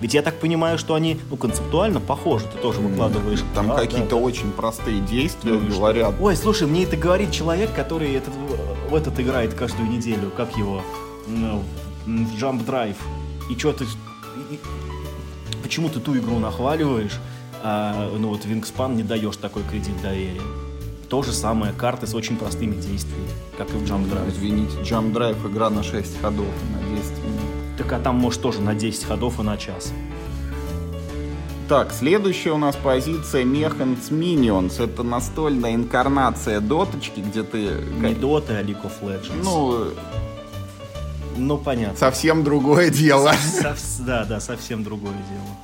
[0.00, 3.42] Ведь я так понимаю, что они, ну, концептуально похожи, ты тоже выкладываешь.
[3.54, 6.14] Там а, какие-то да, очень простые действия ну, говорят.
[6.20, 8.34] Ой, слушай, мне это говорит человек, который этот,
[8.90, 10.82] в этот играет каждую неделю, как его,
[11.26, 11.62] ну,
[12.06, 12.96] в Jump Drive.
[13.50, 13.84] И что ты...
[13.84, 14.58] И,
[15.62, 17.18] почему ты ту игру нахваливаешь,
[17.62, 20.42] а, ну вот Wingspan не даешь такой кредит доверия?
[21.08, 24.28] То же самое, карты с очень простыми действиями, как и в Jump Drive.
[24.30, 27.23] Извините, Jump Drive игра на 6 ходов, на 10 минут.
[27.76, 29.92] Так а там, может, тоже на 10 ходов и на час.
[31.68, 34.82] Так, следующая у нас позиция Mechans Minions.
[34.82, 37.70] Это настольная инкарнация доточки, где ты...
[38.00, 39.42] Не доты, а League of Legends.
[39.42, 39.86] Ну,
[41.36, 41.96] ну понятно.
[41.96, 43.32] Совсем другое дело.
[43.32, 45.63] Со, со, да, да, совсем другое дело.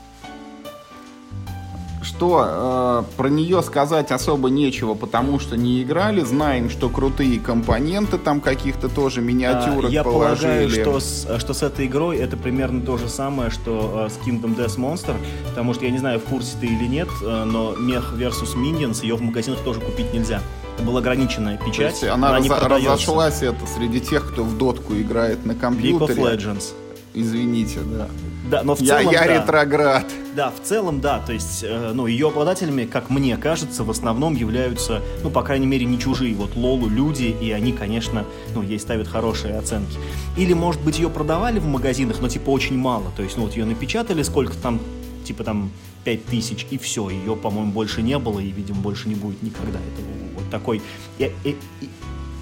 [2.21, 6.21] Что э, про нее сказать особо нечего, потому что не играли.
[6.21, 10.67] Знаем, что крутые компоненты там каких-то тоже миниатюрок а, Я положили.
[10.67, 14.19] полагаю, что с, что с этой игрой это примерно то же самое, что э, с
[14.19, 15.17] Kingdom Death Monster,
[15.49, 19.03] потому что я не знаю, в курсе ты или нет, э, но Мех versus Minions
[19.03, 20.43] ее в магазинах тоже купить нельзя.
[20.77, 22.05] Это была ограниченная печать.
[22.05, 26.21] она, она раз, разошлась это среди тех, кто в дотку играет на компьютере.
[26.21, 26.75] League of Legends.
[27.15, 28.09] Извините, да.
[28.51, 29.41] Да, но в я, целом, я да.
[29.41, 30.07] ретроград.
[30.35, 31.21] Да, в целом, да.
[31.21, 35.67] То есть, э, ну, ее обладателями, как мне кажется, в основном являются, ну, по крайней
[35.67, 36.35] мере, не чужие.
[36.35, 38.25] Вот Лолу люди, и они, конечно,
[38.55, 39.99] ну, ей ставят хорошие оценки.
[40.37, 43.13] Или, может быть, ее продавали в магазинах, но, типа, очень мало.
[43.17, 44.81] То есть, ну, вот ее напечатали сколько там,
[45.25, 45.71] типа, там,
[46.03, 47.09] 5000, и все.
[47.09, 49.79] Ее, по-моему, больше не было, и, видимо, больше не будет никогда.
[49.79, 50.03] Это
[50.35, 50.83] вот такой...
[51.19, 51.89] И, и, и,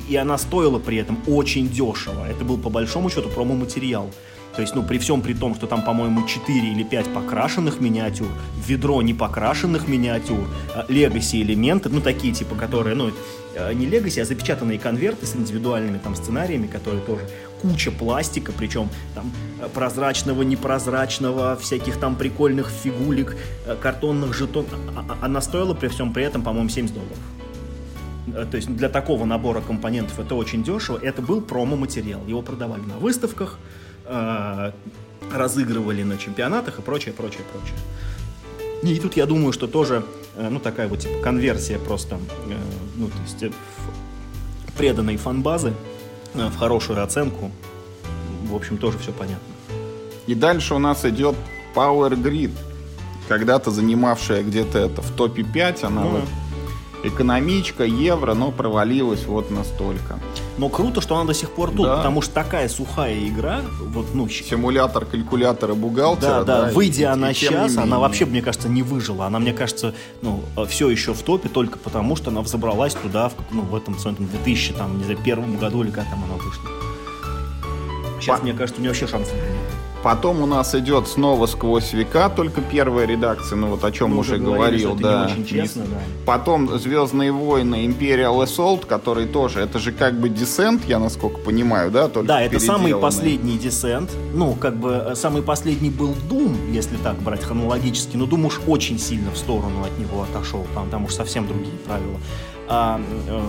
[0.09, 2.27] и она стоила при этом очень дешево.
[2.29, 4.11] Это был, по большому счету, промо-материал.
[4.59, 8.27] То есть, ну, при всем при том, что там, по-моему, 4 или 5 покрашенных миниатюр,
[8.67, 10.49] ведро непокрашенных миниатюр,
[10.89, 13.13] легаси элементы, ну, такие, типа, которые, ну,
[13.55, 17.23] э, не легаси, а запечатанные конверты с индивидуальными там сценариями, которые тоже
[17.63, 19.31] куча пластика, причем там
[19.61, 24.73] э, прозрачного, непрозрачного, всяких там прикольных фигулек, э, картонных жетонов.
[24.97, 27.19] А, а, она стоила при всем при этом, по-моему, 70 долларов.
[28.33, 30.99] То есть для такого набора компонентов это очень дешево.
[31.03, 32.20] Это был промо-материал.
[32.26, 33.59] Его продавали на выставках,
[34.07, 34.72] э,
[35.33, 37.76] разыгрывали на чемпионатах и прочее, прочее, прочее.
[38.83, 40.05] И тут я думаю, что тоже,
[40.37, 42.57] э, ну, такая вот типа конверсия просто, э,
[42.97, 43.51] ну, то есть э,
[44.76, 45.72] преданной фан-базы
[46.35, 47.51] э, в хорошую оценку.
[48.45, 49.55] В общем, тоже все понятно.
[50.26, 51.35] И дальше у нас идет
[51.74, 52.53] Power Grid,
[53.29, 56.24] когда-то занимавшая где-то это в топе 5, она ну, вот
[57.03, 60.19] экономичка, евро, но провалилась вот настолько.
[60.57, 61.97] Но круто, что она до сих пор тут, да.
[61.99, 64.29] потому что такая сухая игра, вот, ну...
[64.29, 66.29] Симулятор калькулятора бухгалтера.
[66.29, 69.27] Да, да, да выйдя и, она и сейчас, она вообще, мне кажется, не выжила.
[69.27, 73.35] Она, мне кажется, ну, все еще в топе только потому, что она взобралась туда, в,
[73.51, 76.65] ну, в этом, в 2000, там, не знаю, первом году или как там она вышла.
[78.21, 78.45] Сейчас, По...
[78.45, 79.58] мне кажется, у нее вообще шансов нет.
[80.09, 84.21] Потом у нас идет снова сквозь века, только первая редакция, ну вот о чем Мы
[84.21, 85.27] уже говорил, да.
[85.27, 85.99] очень честно, да.
[86.25, 91.91] Потом Звездные войны Imperial Assault, который тоже, это же как бы десент, я насколько понимаю,
[91.91, 94.11] да, только Да, это самый последний десент.
[94.33, 98.61] Ну, как бы э, самый последний был Doom, если так брать хронологически, но Doom уж
[98.67, 102.17] очень сильно в сторону от него отошел, там, там уж совсем другие правила.
[102.67, 103.43] А, э,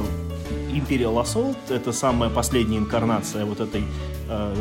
[0.73, 3.85] Imperial Assault это самая последняя инкарнация вот этой
[4.27, 4.55] э,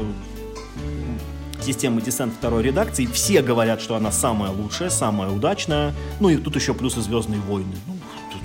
[1.68, 3.04] системы Descent второй редакции.
[3.04, 5.94] Все говорят, что она самая лучшая, самая удачная.
[6.18, 7.74] Ну и тут еще плюсы Звездные войны.
[7.86, 7.94] Ну,
[8.32, 8.40] тут,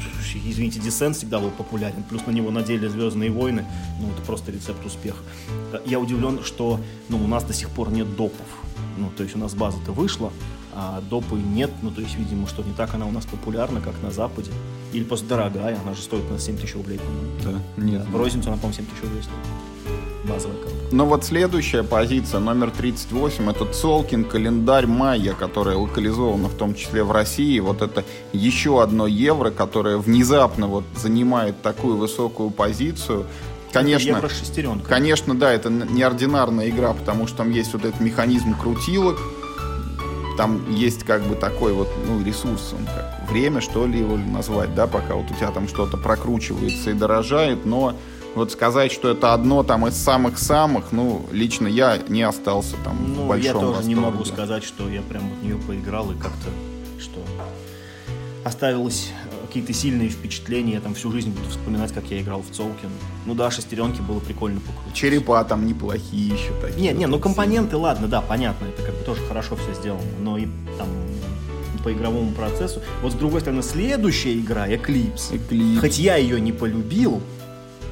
[0.45, 2.03] извините, Descent всегда был популярен.
[2.09, 3.65] Плюс на него надели Звездные войны.
[4.01, 5.19] Ну, это просто рецепт успеха.
[5.85, 8.45] Я удивлен, что ну, у нас до сих пор нет допов.
[8.97, 10.29] Ну, то есть у нас база-то вышла,
[10.73, 11.71] а допы нет.
[11.81, 14.51] Ну, то есть, видимо, что не так она у нас популярна, как на Западе.
[14.91, 17.61] Или просто дорогая, она же стоит на 7 тысяч рублей, по-моему.
[17.77, 18.05] Да, нет.
[18.05, 20.83] В розницу она, по-моему, 7 тысяч рублей стоит базовая коробка.
[20.91, 27.03] Ну вот следующая позиция, номер 38, это Цолкин календарь майя, которая локализована в том числе
[27.03, 27.59] в России.
[27.59, 33.25] Вот это еще одно евро, которое внезапно вот занимает такую высокую позицию.
[33.71, 34.87] Конечно, евро шестеренка.
[34.87, 39.17] Конечно, да, это неординарная игра, потому что там есть вот этот механизм крутилок,
[40.37, 44.75] там есть как бы такой вот, ну, ресурс, он как время, что ли, его назвать,
[44.75, 47.95] да, пока вот у тебя там что-то прокручивается и дорожает, но
[48.35, 53.25] вот сказать, что это одно там из самых-самых, ну, лично я не остался там ну,
[53.25, 53.87] в большом я тоже восторге.
[53.87, 56.49] не могу сказать, что я прям в нее поиграл и как-то,
[56.99, 57.19] что
[58.43, 60.73] оставилось э, какие-то сильные впечатления.
[60.73, 62.89] Я там всю жизнь буду вспоминать, как я играл в Цолкин.
[63.25, 64.93] Ну да, шестеренки было прикольно покрутить.
[64.93, 66.81] Черепа там неплохие еще такие.
[66.81, 70.03] Нет, нет, ну компоненты, ладно, да, понятно, это как бы тоже хорошо все сделано.
[70.21, 70.87] Но и там
[71.83, 72.81] по игровому процессу.
[73.01, 75.33] Вот с другой стороны, следующая игра, Eclipse.
[75.33, 75.79] Eclipse.
[75.79, 77.21] Хоть я ее не полюбил,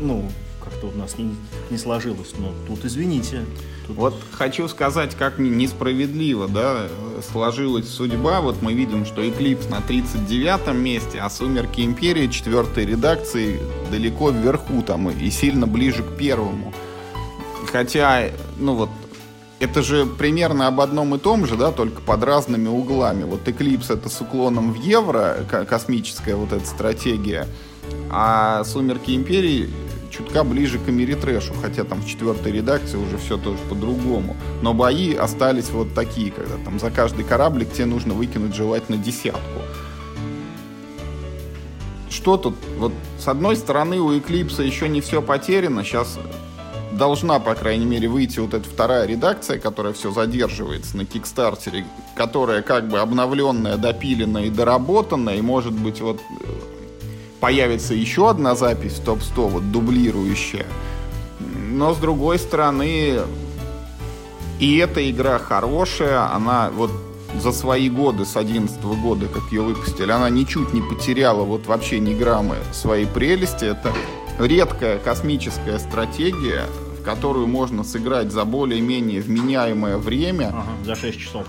[0.01, 0.29] ну,
[0.63, 1.35] как-то у нас не,
[1.69, 2.33] не сложилось.
[2.37, 3.45] Но тут, извините.
[3.87, 3.97] Тут...
[3.97, 6.87] Вот хочу сказать, как несправедливо, да,
[7.31, 8.41] сложилась судьба.
[8.41, 14.81] Вот мы видим, что Эклипс на 39 месте, а Сумерки Империи четвертой редакции далеко вверху
[14.81, 16.73] там и сильно ближе к первому.
[17.71, 18.89] Хотя, ну вот,
[19.59, 23.23] это же примерно об одном и том же, да, только под разными углами.
[23.23, 25.37] Вот Эклипс это с уклоном в евро,
[25.69, 27.47] космическая вот эта стратегия,
[28.09, 29.69] а Сумерки Империи
[30.11, 34.35] чутка ближе к Америтрэшу, хотя там в четвертой редакции уже все тоже по-другому.
[34.61, 39.61] Но бои остались вот такие, когда там за каждый кораблик тебе нужно выкинуть желательно десятку.
[42.09, 42.55] Что тут?
[42.77, 45.83] Вот с одной стороны у Эклипса еще не все потеряно.
[45.83, 46.19] Сейчас
[46.91, 51.85] должна, по крайней мере, выйти вот эта вторая редакция, которая все задерживается на Кикстартере,
[52.15, 56.80] которая как бы обновленная, допиленная и доработанная, и может быть вот э,
[57.41, 60.67] появится еще одна запись в топ-100, вот дублирующая.
[61.71, 63.19] Но с другой стороны,
[64.59, 66.91] и эта игра хорошая, она вот
[67.39, 71.99] за свои годы, с 11 года, как ее выпустили, она ничуть не потеряла вот вообще
[71.99, 73.65] ни граммы своей прелести.
[73.65, 73.91] Это
[74.39, 76.65] редкая космическая стратегия,
[76.99, 80.49] в которую можно сыграть за более-менее вменяемое время.
[80.49, 81.47] Ага, за 6 часов.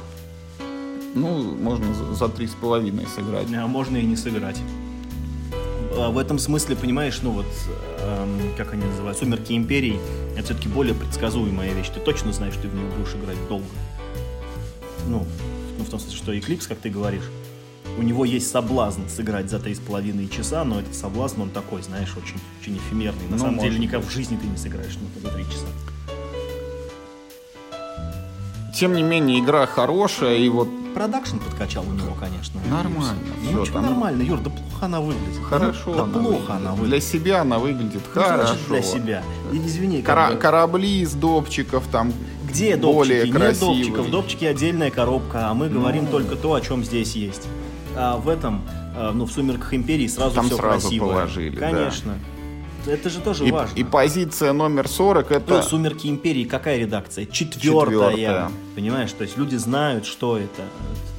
[1.14, 1.84] Ну, можно
[2.14, 3.46] за три с половиной сыграть.
[3.54, 4.58] А можно и не сыграть.
[5.94, 7.46] А в этом смысле, понимаешь, ну вот,
[8.00, 9.98] эм, как они называют, «Сумерки Империи»—
[10.36, 11.90] это все-таки более предсказуемая вещь.
[11.94, 13.66] Ты точно знаешь, что ты в нее будешь играть долго.
[15.06, 15.26] Ну,
[15.78, 17.24] ну, в том смысле, что Eclipse, как ты говоришь,
[17.98, 21.82] у него есть соблазн сыграть за три с половиной часа, но этот соблазн, он такой,
[21.82, 23.24] знаешь, очень, очень эфемерный.
[23.28, 25.66] На ну, самом деле, никак в жизни ты не сыграешь ну, за три часа.
[28.74, 30.68] Тем не менее, игра хорошая, и вот...
[30.94, 32.60] Продакшн подкачал у него, конечно.
[32.70, 33.16] Нормально.
[33.50, 33.86] Ну, все, там...
[33.86, 35.42] нормально, Юр, да плохо она выглядит.
[35.44, 35.94] Хорошо.
[35.94, 36.90] Да, плохо она выглядит.
[36.90, 38.54] Для себя она выглядит ну, хорошо.
[38.68, 39.22] для себя?
[39.52, 40.02] Извини.
[40.02, 40.36] Кора- бы...
[40.36, 42.12] Корабли из допчиков там
[42.48, 43.36] где более допчики?
[43.36, 43.76] красивые.
[43.76, 45.80] Нет допчиков, допчики отдельная коробка, а мы ну...
[45.80, 47.48] говорим только то, о чем здесь есть.
[47.96, 48.62] А в этом,
[48.96, 51.08] а, ну, в «Сумерках Империи» сразу Там все сразу красиво.
[51.08, 52.12] положили, Конечно.
[52.12, 52.31] Да.
[52.86, 53.74] Это же тоже и, важно.
[53.78, 55.56] И позиция номер 40 это...
[55.56, 57.26] Ну, «Сумерки Империи» какая редакция?
[57.26, 58.10] Четвертая.
[58.10, 58.50] Четвертая.
[58.74, 60.62] Понимаешь, то есть люди знают, что это.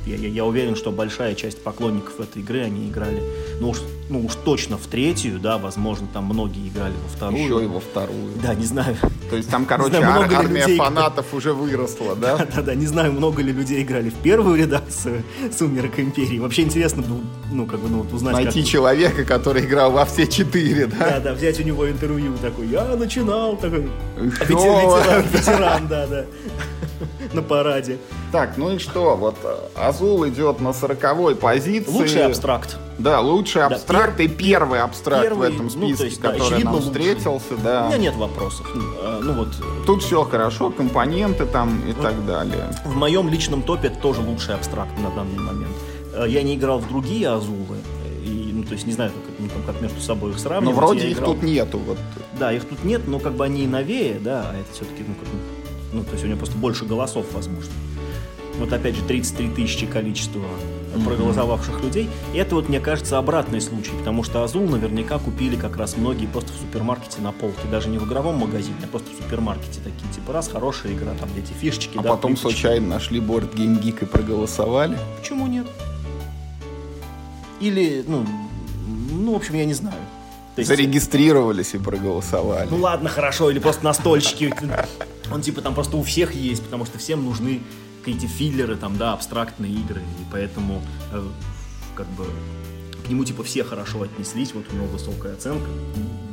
[0.05, 3.23] Я, я, я уверен, что большая часть поклонников этой игры, они играли,
[3.61, 7.43] ну уж, ну уж точно в третью, да, возможно, там многие играли во вторую.
[7.43, 8.33] Еще и во вторую.
[8.41, 8.97] Да, не знаю.
[9.29, 12.37] То есть там, короче, знаю, ар- армия людей, фанатов уже выросла, да?
[12.37, 15.23] Да, да, да, не знаю, много ли людей играли в первую редакцию
[15.57, 16.37] «Сумерек Империи».
[16.39, 18.69] Вообще интересно было, ну, как бы, ну, вот узнать, Найти как...
[18.69, 20.97] человека, который играл во все четыре, да?
[20.97, 26.25] Да, да, взять у него интервью такой, я начинал, такой, ветеран, ветеран, да, да,
[27.33, 27.97] на параде.
[28.31, 29.15] Так, ну и что?
[29.15, 31.91] Вот э, Азул идет на сороковой позиции.
[31.91, 32.77] Лучший абстракт.
[32.97, 36.71] Да, лучший абстракт да, и первый абстракт первый, в этом списке, ну, есть, который да,
[36.71, 37.55] нам встретился.
[37.63, 37.85] Да.
[37.85, 38.67] У меня нет вопросов.
[38.73, 39.49] Ну, э, ну вот.
[39.85, 42.01] Тут все хорошо, компоненты там и вот.
[42.01, 42.69] так далее.
[42.85, 45.75] В моем личном топе это тоже лучший абстракт на данный момент.
[46.13, 47.77] Э, я не играл в другие Азулы,
[48.23, 50.75] и, ну, то есть не знаю, как, ну, как между собой их сравнивать.
[50.75, 51.33] Но вроде их играл...
[51.33, 51.79] тут нету.
[51.79, 51.97] Вот.
[52.39, 55.27] Да, их тут нет, но как бы они новее, да, а это все-таки, ну, как,
[55.93, 57.71] ну, то есть у него просто больше голосов, возможно
[58.57, 60.41] вот опять же 33 тысячи количество
[61.03, 62.09] проголосовавших людей.
[62.33, 66.27] И это вот, мне кажется, обратный случай, потому что Азул наверняка купили как раз многие
[66.27, 70.11] просто в супермаркете на полке, даже не в игровом магазине, а просто в супермаркете такие,
[70.13, 71.97] типа, раз, хорошая игра, там эти фишечки.
[71.97, 72.59] А да, потом плиточки.
[72.59, 74.97] случайно нашли борт Game Geek и проголосовали?
[75.19, 75.65] Почему нет?
[77.59, 78.25] Или, ну,
[79.11, 79.97] ну, в общем, я не знаю.
[80.55, 80.67] То есть...
[80.67, 82.67] Зарегистрировались и проголосовали.
[82.69, 84.53] Ну ладно, хорошо, или просто настольщики.
[85.33, 87.61] Он типа там просто у всех есть, потому что всем нужны
[88.03, 90.81] какие-то филлеры, там, да, абстрактные игры, и поэтому
[91.11, 91.27] э,
[91.95, 92.25] как бы
[93.03, 95.67] к нему типа все хорошо отнеслись, вот у него высокая оценка,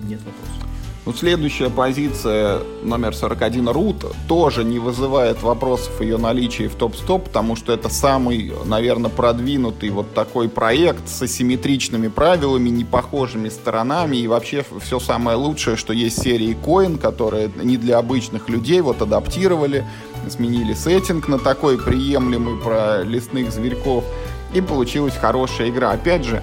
[0.04, 0.68] нет вопросов.
[1.06, 7.56] Ну, следующая позиция, номер 41, Рут, тоже не вызывает вопросов ее наличия в топ-100, потому
[7.56, 14.62] что это самый, наверное, продвинутый вот такой проект с асимметричными правилами, непохожими сторонами, и вообще
[14.82, 19.86] все самое лучшее, что есть серии Coin, которые не для обычных людей, вот адаптировали,
[20.28, 24.04] сменили сеттинг на такой приемлемый про лесных зверьков,
[24.52, 25.92] и получилась хорошая игра.
[25.92, 26.42] Опять же,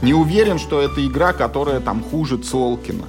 [0.00, 3.06] не уверен, что это игра, которая там хуже Цолкина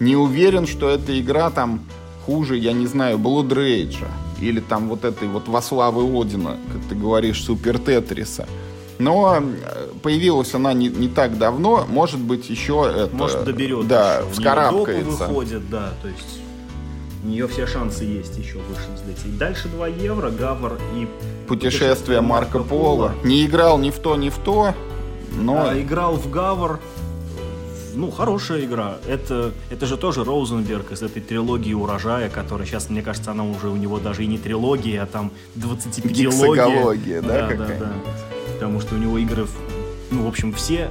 [0.00, 1.80] не уверен, что эта игра там
[2.26, 4.04] хуже, я не знаю, Blood Rage
[4.40, 8.48] или там вот этой вот во славы Одина, как ты говоришь, Супер Тетриса.
[8.98, 13.14] Но э, появилась она не, не так давно, может быть, еще это...
[13.14, 13.88] Может, доберет.
[13.88, 14.30] Да, еще.
[14.32, 15.26] вскарабкается.
[15.26, 16.40] выходит, да, то есть
[17.22, 19.38] у нее все шансы есть еще выше взлететь.
[19.38, 21.08] Дальше 2 евро, Гавр и...
[21.48, 23.12] Путешествие Марко Поло.
[23.24, 24.74] Не играл ни в то, ни в то,
[25.32, 25.68] но...
[25.68, 26.80] А, играл в Гавр,
[27.94, 28.98] ну, хорошая игра.
[29.06, 33.68] Это, это же тоже Роузенберг из этой трилогии урожая, которая сейчас, мне кажется, она уже
[33.68, 37.22] у него даже и не трилогия, а там 25-логия.
[37.22, 37.92] да, да, да, да.
[38.54, 39.46] Потому что у него игры,
[40.10, 40.90] ну, в общем, все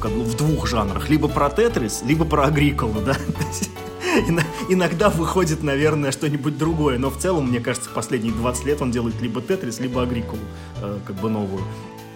[0.00, 1.08] как бы в двух жанрах.
[1.08, 3.16] Либо про Тетрис, либо про Агриколу, да.
[4.68, 9.20] Иногда выходит, наверное, что-нибудь другое, но в целом, мне кажется, последние 20 лет он делает
[9.20, 10.40] либо Тетрис, либо Агриколу,
[10.80, 11.62] э, как бы новую.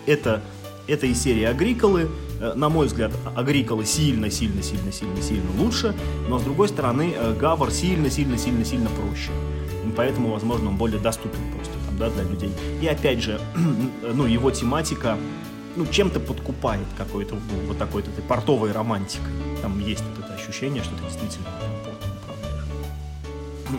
[0.06, 0.42] Это,
[0.86, 2.08] это и серия Агриколы,
[2.44, 5.94] Э, на мой взгляд, Агрикола сильно-сильно-сильно-сильно-сильно лучше,
[6.28, 9.30] но с другой стороны, э, Гавр сильно-сильно-сильно-сильно проще.
[9.96, 12.50] Поэтому, возможно, он более доступен просто там, да, для людей.
[12.82, 13.40] И опять же,
[14.14, 15.16] ну, его тематика
[15.76, 19.32] ну, чем-то подкупает какой-то вот такой-то портовой романтикой.
[19.62, 21.48] Там есть вот это ощущение, что ты действительно.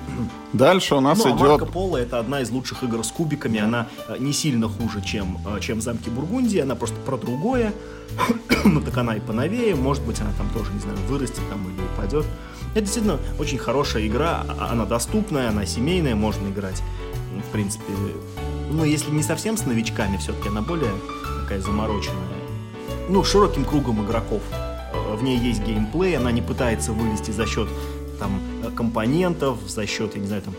[0.54, 1.48] Дальше у нас ну, а идет...
[1.50, 3.60] Марко Поло это одна из лучших игр с кубиками.
[3.60, 6.60] Она э, не сильно хуже, чем, э, чем замки Бургундии.
[6.60, 7.74] Она просто про другое.
[8.66, 9.76] ну, так она и поновее.
[9.76, 12.26] Может быть, она там тоже, не знаю, вырастет там или упадет.
[12.72, 14.46] Это действительно очень хорошая игра.
[14.60, 16.82] а- Она доступная, она семейная, можно играть.
[17.34, 17.86] Ну, В принципе,
[18.72, 20.92] ну, если не совсем с новичками, все-таки она более
[21.42, 22.20] такая замороченная.
[23.10, 24.42] Ну, широким кругом игроков.
[24.52, 27.68] Э, В ней есть геймплей, она не пытается вылезти за счет
[28.18, 30.54] там э, компонентов, за счет, я не знаю, там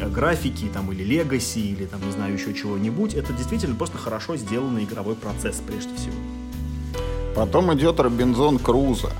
[0.00, 3.14] э, графики, там, или легаси, или там, не знаю, еще чего-нибудь.
[3.14, 6.14] Это действительно просто хорошо сделанный игровой процесс, прежде всего.
[7.34, 9.12] Потом идет Робинзон Крузо.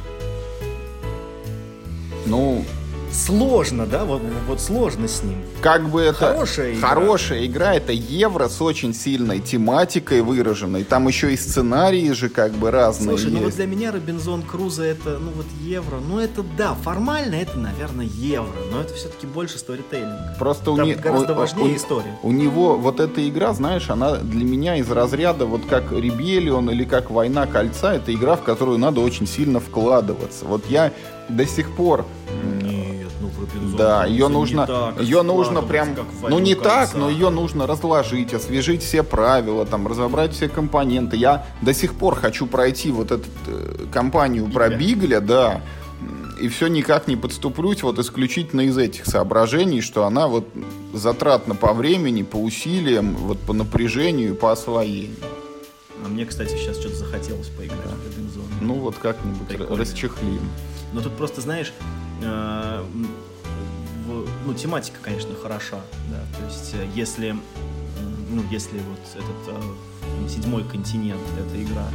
[2.27, 2.65] Ну,
[3.13, 4.05] Сложно, да?
[4.05, 5.39] Вот, вот сложно с ним.
[5.61, 6.15] как бы это...
[6.35, 6.89] Хорошая игра.
[6.89, 7.75] Хорошая игра.
[7.75, 10.85] Это евро с очень сильной тематикой выраженной.
[10.85, 13.57] Там еще и сценарии же как бы разные Слушай, ну вот есть.
[13.57, 18.53] для меня Робинзон Крузо это, ну вот евро, ну это да, формально это, наверное, евро,
[18.73, 20.39] но это все-таки больше сторителлинг.
[20.39, 22.17] Просто у, Там не- гораздо у- важнее у- история.
[22.23, 26.85] У него вот эта игра, знаешь, она для меня из разряда вот как Ребелион или
[26.85, 27.93] как Война Кольца.
[27.95, 30.45] Это игра, в которую надо очень сильно вкладываться.
[30.45, 30.93] Вот я
[31.29, 32.07] до сих пор
[33.55, 36.99] Робинзон Да, ее нужно, так ее нужно прям, ну «Войну не так, кольца».
[36.99, 41.17] но ее нужно разложить, освежить все правила, там, разобрать все компоненты.
[41.17, 44.79] Я до сих пор хочу пройти вот эту э, кампанию про Бигля.
[44.79, 45.61] Бигля, да,
[46.41, 50.49] и все никак не подступлюсь вот исключительно из этих соображений, что она вот
[50.95, 55.17] затратна по времени, по усилиям, вот по напряжению, по освоению.
[56.03, 58.45] А мне, кстати, сейчас что-то захотелось поиграть в Робинзон.
[58.63, 59.77] Ну вот как-нибудь Прикольно.
[59.77, 60.41] расчехлим.
[60.95, 61.73] Но тут просто, знаешь,
[62.23, 62.83] э,
[64.47, 65.81] ну, тематика, конечно, хороша,
[66.11, 67.37] да, то есть, э, если,
[68.31, 71.89] ну, если вот этот э, седьмой континент, эта игра,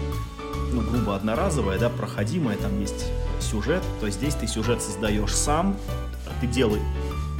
[0.72, 3.06] ну, грубо одноразовая, да, проходимая, там есть
[3.40, 5.78] сюжет, то здесь ты сюжет создаешь сам,
[6.28, 6.82] а ты делаешь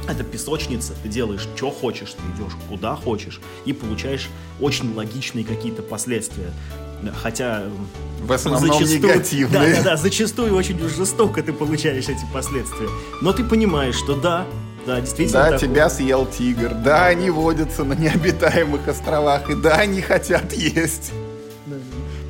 [0.08, 4.28] это песочница, ты делаешь, что хочешь, ты идешь куда хочешь и получаешь
[4.60, 6.50] очень логичные какие-то последствия.
[7.22, 7.88] Хотя м,
[8.22, 9.74] В основном зачастую, негативные.
[9.74, 12.88] Да, да, да, зачастую очень жестоко ты получаешь эти последствия.
[13.20, 14.46] Но ты понимаешь, что да,
[14.86, 15.40] да, действительно.
[15.40, 15.58] Да, такое.
[15.58, 16.72] тебя съел тигр.
[16.74, 19.50] Да, они водятся на необитаемых островах.
[19.50, 21.12] И да, они хотят есть.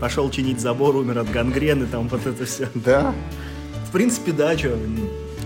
[0.00, 2.68] Пошел чинить забор, умер от гангрены, там вот это все.
[2.74, 3.14] Да.
[3.88, 4.76] В принципе, да, что.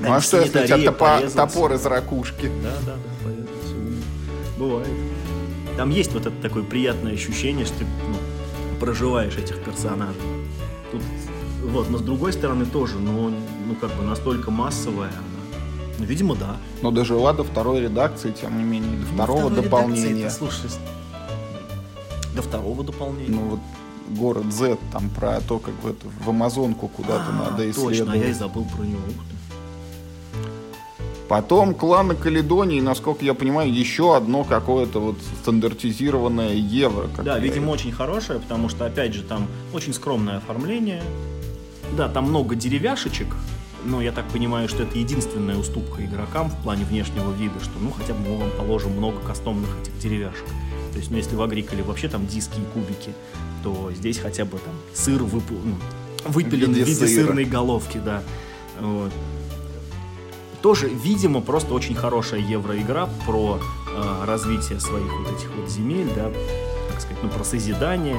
[0.02, 2.50] Ну а что, если у тебя топо- топор из ракушки?
[2.62, 3.74] Да, да, да, порезался.
[4.56, 4.88] Бывает.
[5.76, 10.20] Там есть вот это такое приятное ощущение, что ты ну, проживаешь этих персонажей.
[10.90, 11.02] Тут,
[11.64, 15.12] вот, но с другой стороны тоже, но ну как бы настолько массовая.
[16.00, 16.56] Ну, видимо, да.
[16.80, 20.24] Но дожила до второй редакции, тем не менее, до Ну, второго второй дополнения.
[20.24, 20.70] это, слушай,
[22.34, 23.28] до второго дополнения.
[23.30, 23.60] Ну вот
[24.08, 27.92] город Z, там про то, как в, это, в Амазонку куда-то А, надо Точно, а
[27.92, 28.20] исследовать.
[28.20, 29.00] я и забыл про него.
[31.28, 37.08] Потом кланы Каледонии, насколько я понимаю, еще одно какое-то вот стандартизированное евро.
[37.22, 41.02] Да, видимо, очень хорошая, потому что, опять же, там очень скромное оформление.
[41.96, 43.28] Да, там много деревяшечек,
[43.84, 47.90] но я так понимаю, что это единственная уступка игрокам в плане внешнего вида, что, ну,
[47.90, 50.46] хотя бы мы вам положим много кастомных этих деревяшек.
[50.92, 53.12] То есть, ну, если в Агриколе вообще там диски и кубики,
[53.62, 55.76] то здесь хотя бы там сыр выпу- ну,
[56.26, 57.26] выпилен в виде виде, сыра.
[57.26, 58.22] сырной головки, да.
[58.80, 59.12] Вот.
[60.62, 63.58] Тоже, видимо, просто очень хорошая евроигра про
[63.94, 66.30] э, развитие своих вот этих вот земель, да,
[66.90, 68.18] так сказать, ну, про созидание.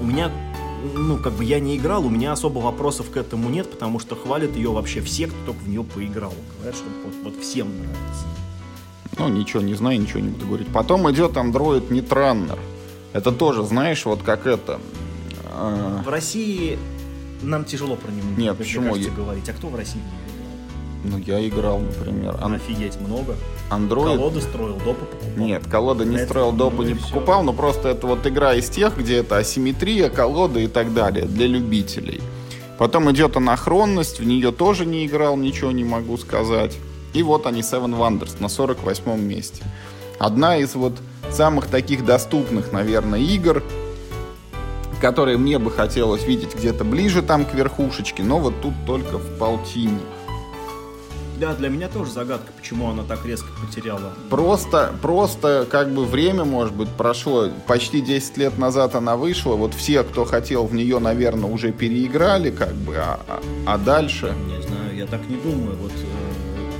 [0.00, 0.30] У меня,
[0.94, 4.14] ну, как бы я не играл, у меня особо вопросов к этому нет, потому что
[4.16, 6.32] хвалят ее вообще все, кто только в нее поиграл.
[6.58, 8.24] Говорят, что вот, вот всем нравится.
[9.18, 10.68] Ну, ничего не знаю, ничего не буду говорить.
[10.68, 12.58] Потом идет андроид Нитраннер.
[13.12, 14.78] Это тоже, знаешь, вот как это...
[15.44, 16.78] э, В России
[17.42, 18.90] нам тяжело про него Нет, почему?
[18.90, 19.48] кажется, Я- говорить.
[19.48, 20.00] А кто в России
[21.06, 22.36] ну, я играл, например.
[22.40, 23.36] Ан- Офигеть, много.
[23.70, 24.18] Андроид...
[24.18, 25.30] Колоды строил, допы покупал.
[25.36, 28.68] Нет, колода не Это, строил, допы ну не покупал, но просто это вот игра из
[28.68, 32.20] тех, где это асимметрия, колода и так далее, для любителей.
[32.78, 36.76] Потом идет анахронность, в нее тоже не играл, ничего не могу сказать.
[37.14, 39.62] И вот они, Seven Wonders, на 48 месте.
[40.18, 40.92] Одна из вот
[41.30, 43.62] самых таких доступных, наверное, игр,
[45.00, 49.38] которые мне бы хотелось видеть где-то ближе там к верхушечке, но вот тут только в
[49.38, 49.98] полтине.
[51.38, 54.14] Да, для меня тоже загадка, почему она так резко потеряла.
[54.30, 57.48] Просто, просто как бы время, может быть, прошло.
[57.66, 59.54] Почти 10 лет назад она вышла.
[59.54, 64.34] Вот все, кто хотел в нее, наверное, уже переиграли, как бы, а, а- а дальше.
[64.46, 65.76] Не знаю, я так не думаю.
[65.76, 65.96] Вот э,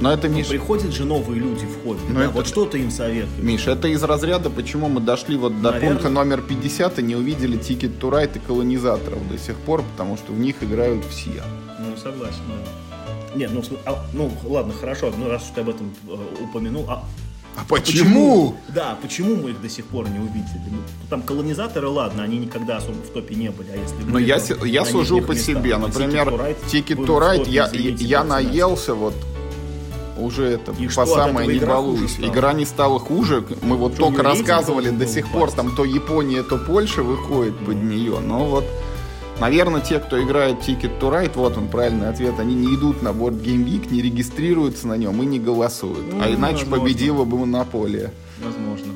[0.00, 2.00] Но это, ну, Миш, приходят же новые люди в хобби.
[2.08, 3.42] Ну, да, это- Вот что ты им советуешь?
[3.42, 5.90] Миш, это из разряда, почему мы дошли вот до Наверное.
[5.90, 10.16] пункта номер 50 и не увидели Ticket to Ride и колонизаторов до сих пор, потому
[10.16, 11.42] что в них играют все.
[11.80, 12.70] Ну, согласен, да.
[13.36, 17.04] Нет, ну, а, ну ладно, хорошо, ну раз уж ты об этом э, упомянул, а
[17.56, 18.04] а почему?
[18.04, 18.56] почему?
[18.68, 20.62] Да, почему мы их до сих пор не увидели?
[20.70, 20.78] Ну,
[21.08, 24.64] там колонизаторы, ладно, они никогда особо в топе не были, а если Но я, то,
[24.66, 26.28] я сужу по себе, например,
[26.70, 29.14] Ticket to Ride, я, я наелся вот
[30.18, 32.16] уже это и по самое не балуюсь.
[32.18, 33.44] Игра не стала хуже.
[33.62, 37.64] Мы вот что, только рассказывали до сих пор, там то Япония, то Польша выходит mm.
[37.66, 38.18] под нее.
[38.20, 38.64] Но вот
[39.40, 43.08] Наверное, те, кто играет Ticket to Ride, вот он правильный ответ, они не идут на
[43.08, 46.12] Board Game Week, не регистрируются на нем и не голосуют.
[46.12, 46.76] Ну, а иначе возможно.
[46.76, 48.12] победила бы монополия.
[48.42, 48.92] Возможно.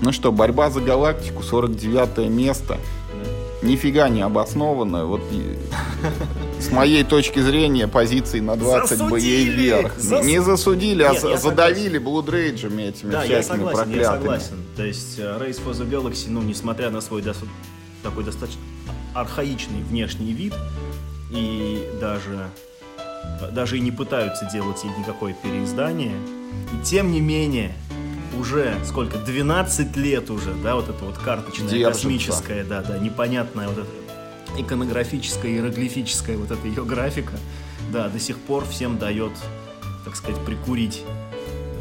[0.00, 2.78] Ну что, борьба за галактику, 49 место
[3.62, 5.04] нифига не обоснованно.
[5.04, 5.20] Вот
[6.60, 9.10] с моей точки зрения позиции на 20 засудили!
[9.10, 9.98] бы ей вверх.
[9.98, 10.24] Зас...
[10.24, 14.02] Не засудили, а Нет, а задавили блудрейджами этими да, всякими я согласен, проклятыми.
[14.02, 14.56] Я согласен.
[14.76, 17.38] То есть э, Race for the Galaxy, ну, несмотря на свой дос...
[18.02, 18.60] такой достаточно
[19.14, 20.54] архаичный внешний вид,
[21.30, 22.50] и даже,
[23.52, 26.14] даже и не пытаются делать ей никакое переиздание,
[26.72, 27.74] и тем не менее,
[28.38, 31.92] уже сколько, 12 лет уже, да, вот это вот карточная, Держится.
[31.92, 33.99] космическая, да, да, непонятная вот эта
[34.58, 37.32] иконографическая, иероглифическая вот эта ее графика,
[37.92, 39.32] да, до сих пор всем дает,
[40.04, 41.02] так сказать, прикурить.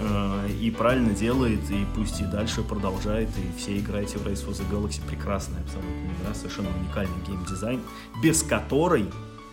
[0.01, 4.51] Э, и правильно делает, и пусть и дальше продолжает, и все играете в Race for
[4.51, 5.01] the Galaxy.
[5.07, 7.81] Прекрасная абсолютно игра, совершенно уникальный геймдизайн,
[8.23, 9.05] без которой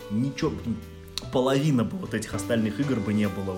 [0.09, 0.53] ничего,
[1.31, 3.57] половина бы вот этих остальных игр бы не было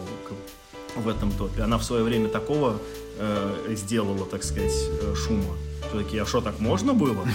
[0.95, 1.62] в этом топе.
[1.62, 2.78] Она в свое время такого
[3.18, 5.55] э, сделала, так сказать, э, шума.
[5.89, 7.26] Все-таки, а что, так можно было?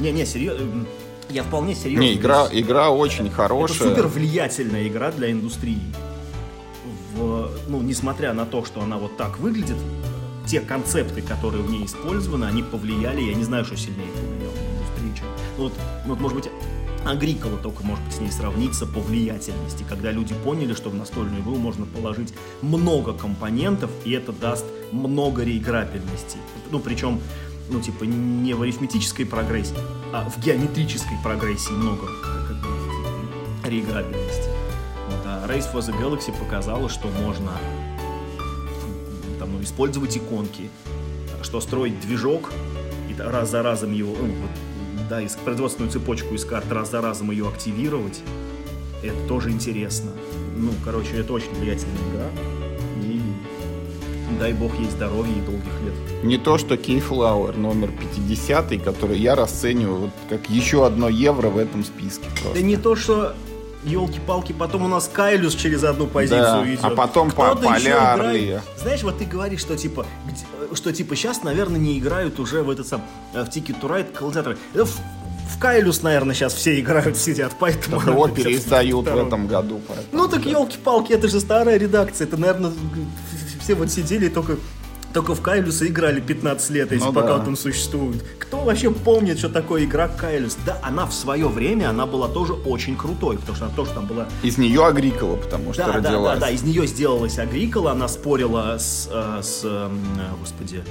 [0.00, 0.86] Не-не, серьезно,
[1.30, 2.02] я вполне серьезно.
[2.02, 3.76] Не, игра, игра очень хорошая.
[3.76, 5.80] Это супер влиятельная игра для индустрии.
[7.14, 9.76] В, ну, несмотря на то, что она вот так выглядит,
[10.46, 14.76] те концепты, которые в ней использованы, они повлияли, я не знаю, что сильнее повлияло на
[14.76, 15.30] индустрию.
[15.56, 15.72] Ну, вот,
[16.04, 16.50] ну, вот, может быть,
[17.06, 21.40] Агрикола только может быть с ней сравниться по влиятельности, когда люди поняли, что в настольную
[21.42, 26.38] игру можно положить много компонентов, и это даст много реиграбельности.
[26.70, 27.20] Ну, причем,
[27.68, 29.76] ну, типа, не в арифметической прогрессии,
[30.12, 32.56] а в геометрической прогрессии много как
[33.66, 34.48] реиграбельности.
[35.08, 37.52] Вот, а Race for the Galaxy показала, что можно
[39.38, 40.70] там, ну, использовать иконки,
[41.42, 42.52] что строить движок
[43.08, 44.50] и раз за разом его, ну, вот,
[45.08, 48.20] да, из производственную цепочку из карт раз за разом ее активировать,
[49.02, 50.10] это тоже интересно.
[50.56, 52.45] Ну, короче, это очень влиятельная игра.
[54.38, 56.24] Дай бог ей здоровья и долгих лет.
[56.24, 61.58] Не то, что Keyflower номер 50, который я расцениваю вот как еще одно евро в
[61.58, 62.24] этом списке.
[62.42, 62.54] Просто.
[62.54, 63.34] Да не то, что
[63.86, 66.84] елки-палки, потом у нас Кайлюс через одну позицию да, идет.
[66.84, 68.62] А потом по полярные.
[68.76, 70.04] Знаешь, вот ты говоришь, что типа,
[70.74, 74.12] что типа сейчас, наверное, не играют уже в этот сам э, в Ticket to Ride
[74.12, 74.58] колонизаторы.
[74.74, 78.00] В, в Кайлюс, наверное, сейчас все играют, сидят, поэтому...
[78.00, 79.80] Так его переиздают в этом году.
[79.86, 80.50] Поэтому, ну так да.
[80.50, 82.72] елки-палки, это же старая редакция, это, наверное,
[83.66, 84.58] все вот сидели только
[85.12, 87.44] только в Кайлюса играли 15 лет, если ну, пока да.
[87.48, 88.22] он существует.
[88.38, 90.56] Кто вообще помнит, что такое игра Кайлюс?
[90.64, 94.06] Да, она в свое время, она была тоже очень крутой, потому что она тоже там
[94.06, 94.28] была...
[94.44, 96.34] Из нее Агрикола, потому что да, родилась.
[96.34, 99.90] Да, да, да, из нее сделалась Агрикола, она спорила с, э, с э,
[100.38, 100.84] господи,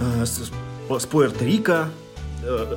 [0.00, 0.50] э, с,
[0.88, 1.86] с Пуэрто-Рико,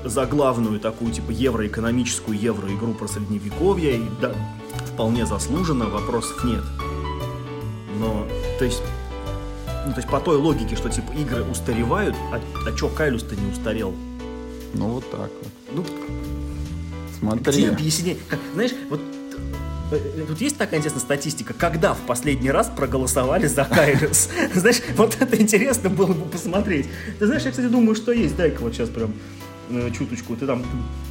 [0.04, 4.34] за главную такую типа евроэкономическую евроигру про средневековье и да,
[4.94, 6.64] вполне заслуженно, вопросов нет.
[8.00, 8.28] Но,
[8.62, 8.84] то есть,
[9.88, 13.51] ну, то есть по той логике, что типа игры устаревают, а, а чё Кайлюс-то не
[13.51, 13.95] устарел?
[14.76, 15.51] Ну вот так вот.
[15.72, 15.86] Ну,
[17.18, 17.64] Смотри.
[17.64, 18.22] Где объяснение?
[18.53, 19.01] Знаешь, вот
[19.91, 24.30] э, э, Тут есть такая интересная статистика, когда в последний раз проголосовали за Кайлюс.
[24.53, 26.86] Знаешь, вот это интересно было бы посмотреть.
[27.18, 28.36] Ты знаешь, я, кстати, думаю, что есть.
[28.36, 29.41] Дай-ка вот сейчас прям э,
[29.91, 30.36] чуточку.
[30.36, 30.63] Ты там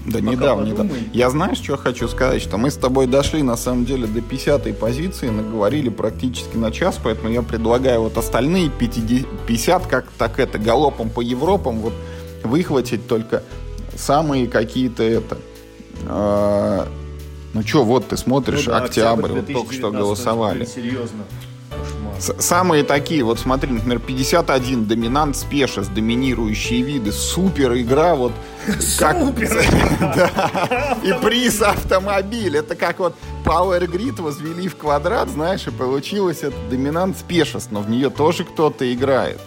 [0.06, 0.92] да недавно, недавно.
[1.12, 2.42] Я знаешь, что хочу сказать?
[2.42, 6.98] Что мы с тобой дошли, на самом деле, до 50-й позиции, наговорили практически на час,
[7.02, 11.94] поэтому я предлагаю вот остальные 50, как так это, галопом по Европам, вот
[12.44, 13.42] выхватить только
[13.96, 15.38] самые какие-то это...
[16.06, 16.86] Э,
[17.52, 20.64] ну что, вот ты смотришь, ну, да, октябрь, октябрь вот только что голосовали.
[20.64, 21.24] Серьезно.
[22.20, 28.32] Самые такие, вот смотри, например, 51 доминант спешес, доминирующие виды, супер игра, вот
[28.98, 29.16] как...
[30.00, 30.98] Да.
[31.02, 32.56] И приз автомобиль.
[32.56, 33.14] Это как вот
[33.44, 38.44] Power Grid возвели в квадрат, знаешь, и получилось это доминант спешес, но в нее тоже
[38.44, 39.40] кто-то играет.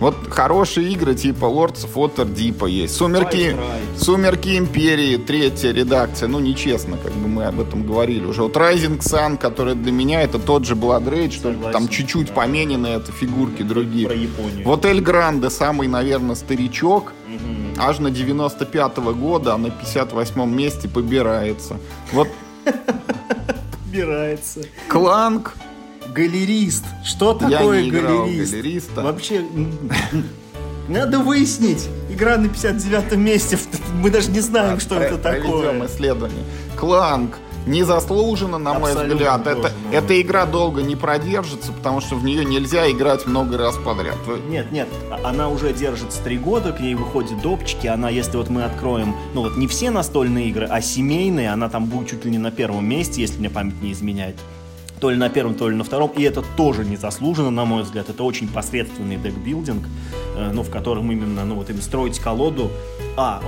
[0.00, 2.96] Вот хорошие игры типа Lords of Waterdeep есть.
[2.96, 3.56] Сумерки,
[3.96, 6.26] Сумерки Империи, третья редакция.
[6.28, 8.42] Ну, нечестно, как бы мы об этом говорили уже.
[8.42, 12.32] Вот Rising Sun, который для меня это тот же Blood Rage, Согласен, там чуть-чуть да.
[12.32, 14.06] поменены это фигурки другие.
[14.06, 14.66] Про Японию.
[14.66, 17.12] Вот Эль Гранде, самый, наверное, старичок.
[17.28, 21.78] Угу аж на 95-го года, а на 58-м месте побирается.
[22.12, 22.28] Вот
[23.86, 24.60] Убирается.
[24.88, 25.54] Кланк,
[26.12, 26.84] Галерист.
[27.04, 28.52] Что Я такое не играл в галерист?
[28.52, 29.00] галериста.
[29.02, 29.44] Вообще,
[30.88, 31.88] надо выяснить.
[32.10, 33.58] Игра на 59-м месте.
[33.94, 35.86] Мы даже не знаем, что Про- это проведем такое.
[35.86, 36.44] исследование.
[36.76, 39.44] Кланк незаслуженно, на мой взгляд.
[39.44, 39.92] тоже, Это, ну.
[39.96, 44.16] эта игра долго не продержится, потому что в нее нельзя играть много раз подряд.
[44.48, 44.88] Нет, нет,
[45.22, 49.42] она уже держится три года, к ней выходят допчики, она, если вот мы откроем, ну
[49.42, 52.88] вот не все настольные игры, а семейные, она там будет чуть ли не на первом
[52.88, 54.36] месте, если мне память не изменяет.
[55.00, 58.10] То ли на первом, то ли на втором, и это тоже незаслуженно, на мой взгляд.
[58.10, 59.86] Это очень посредственный декбилдинг,
[60.36, 62.70] э, ну, в котором именно, ну, вот именно строить колоду,
[63.16, 63.42] а,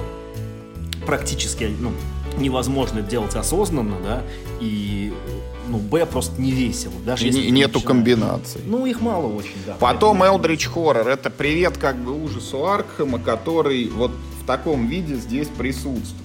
[1.07, 1.93] практически, ну,
[2.39, 4.23] невозможно делать осознанно, да,
[4.61, 5.13] и,
[5.69, 6.95] ну, б, просто не весело.
[7.05, 7.87] Даже И если не- нету начинаешь.
[7.87, 8.61] комбинаций.
[8.65, 9.75] Ну, их мало очень, да.
[9.79, 11.07] Потом Поэтому- Eldritch Horror.
[11.07, 16.22] Это привет как бы ужасу Аркхема, который вот в таком виде здесь присутствует.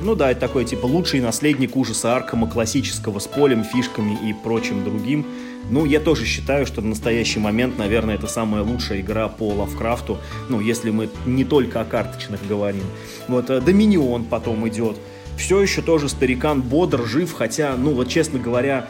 [0.00, 4.84] Ну да, это такой типа лучший наследник ужаса Аркама классического с полем, фишками и прочим
[4.84, 5.26] другим.
[5.70, 10.18] Ну, я тоже считаю, что в настоящий момент, наверное, это самая лучшая игра по Лавкрафту.
[10.48, 12.84] Ну, если мы не только о карточных говорим.
[13.26, 14.96] Вот э, Доминион потом идет.
[15.36, 18.88] Все еще тоже старикан бодр, жив, хотя, ну вот честно говоря,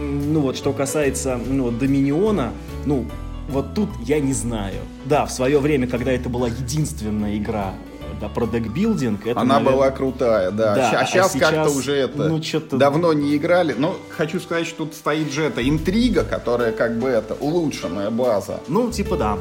[0.00, 2.52] ну вот что касается ну, Доминиона,
[2.84, 3.06] ну
[3.48, 4.80] вот тут я не знаю.
[5.06, 7.74] Да, в свое время, когда это была единственная игра
[8.22, 10.74] да, про декбилдинг, это, Она наверное, была крутая, да.
[10.74, 13.74] Да, Ща- а сейчас, сейчас, как-то уже это ну, давно не играли.
[13.76, 18.60] Но хочу сказать, что тут стоит же эта интрига, которая как бы это улучшенная база.
[18.68, 19.38] Ну, типа да,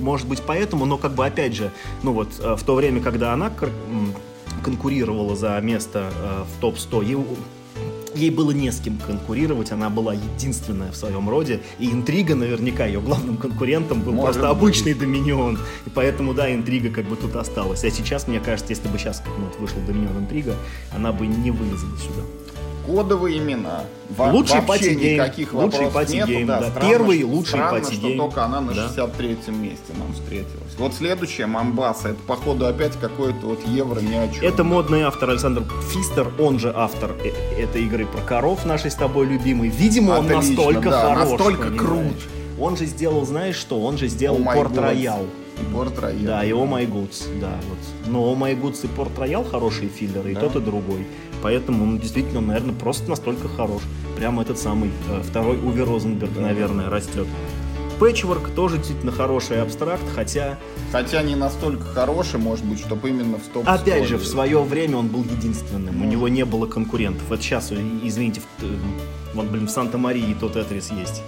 [0.00, 1.70] может быть поэтому, но как бы опять же,
[2.02, 3.50] ну вот э, в то время, когда она
[4.62, 7.04] конкурировала за место э, в топ-100,
[8.14, 12.86] ей, было не с кем конкурировать, она была единственная в своем роде, и интрига наверняка
[12.86, 14.58] ее главным конкурентом был Может просто быть.
[14.58, 17.84] обычный Доминион, и поэтому, да, интрига как бы тут осталась.
[17.84, 20.54] А сейчас, мне кажется, если бы сейчас ну, вот вышел Доминион интрига,
[20.94, 22.22] она бы не вылезла сюда.
[22.92, 23.82] Кодовые имена.
[24.16, 26.70] Во- Лучший вообще никаких Лучший вопросов party game, нету, да.
[26.70, 28.88] Странно, Первый что- лучший странно, что только она на Да.
[28.88, 30.74] 63-м месте нам встретилась.
[30.78, 34.42] Вот следующая Мамбаса, это походу опять какой-то вот евро ни о чем.
[34.42, 38.94] Это модный автор Александр Фистер, он же автор э- этой игры про коров, нашей с
[38.94, 39.68] тобой любимый.
[39.68, 41.30] Видимо, он Отлично, настолько да, хорош.
[41.38, 42.16] настолько крут.
[42.58, 43.80] Он же сделал, знаешь что?
[43.82, 44.76] Он же сделал Oh Порт.
[44.78, 45.26] Роял.
[45.60, 46.22] И Порт Роял.
[46.24, 47.78] Да, и О Май Гудс, да, вот.
[48.12, 50.40] Но О Май Гудс и Порт Роял хорошие филлеры, и Да.
[50.42, 51.04] тот, и другой.
[51.42, 53.82] Поэтому он действительно, наверное, просто настолько хорош.
[54.16, 56.40] Прямо этот самый э, второй Уве Розенберг, Да.
[56.42, 57.26] наверное, растет.
[57.98, 60.56] Пэтчворк тоже действительно хороший абстракт, хотя,
[60.92, 64.98] Хотя не настолько хороший, может быть, чтобы именно в топ опять же, в свое время
[64.98, 66.12] он был единственным, у Может.
[66.12, 67.24] него не было конкурентов.
[67.28, 68.68] Вот сейчас, извините, в- э,
[69.34, 71.22] вот, блин, в Санта-Марии тот Этрис есть.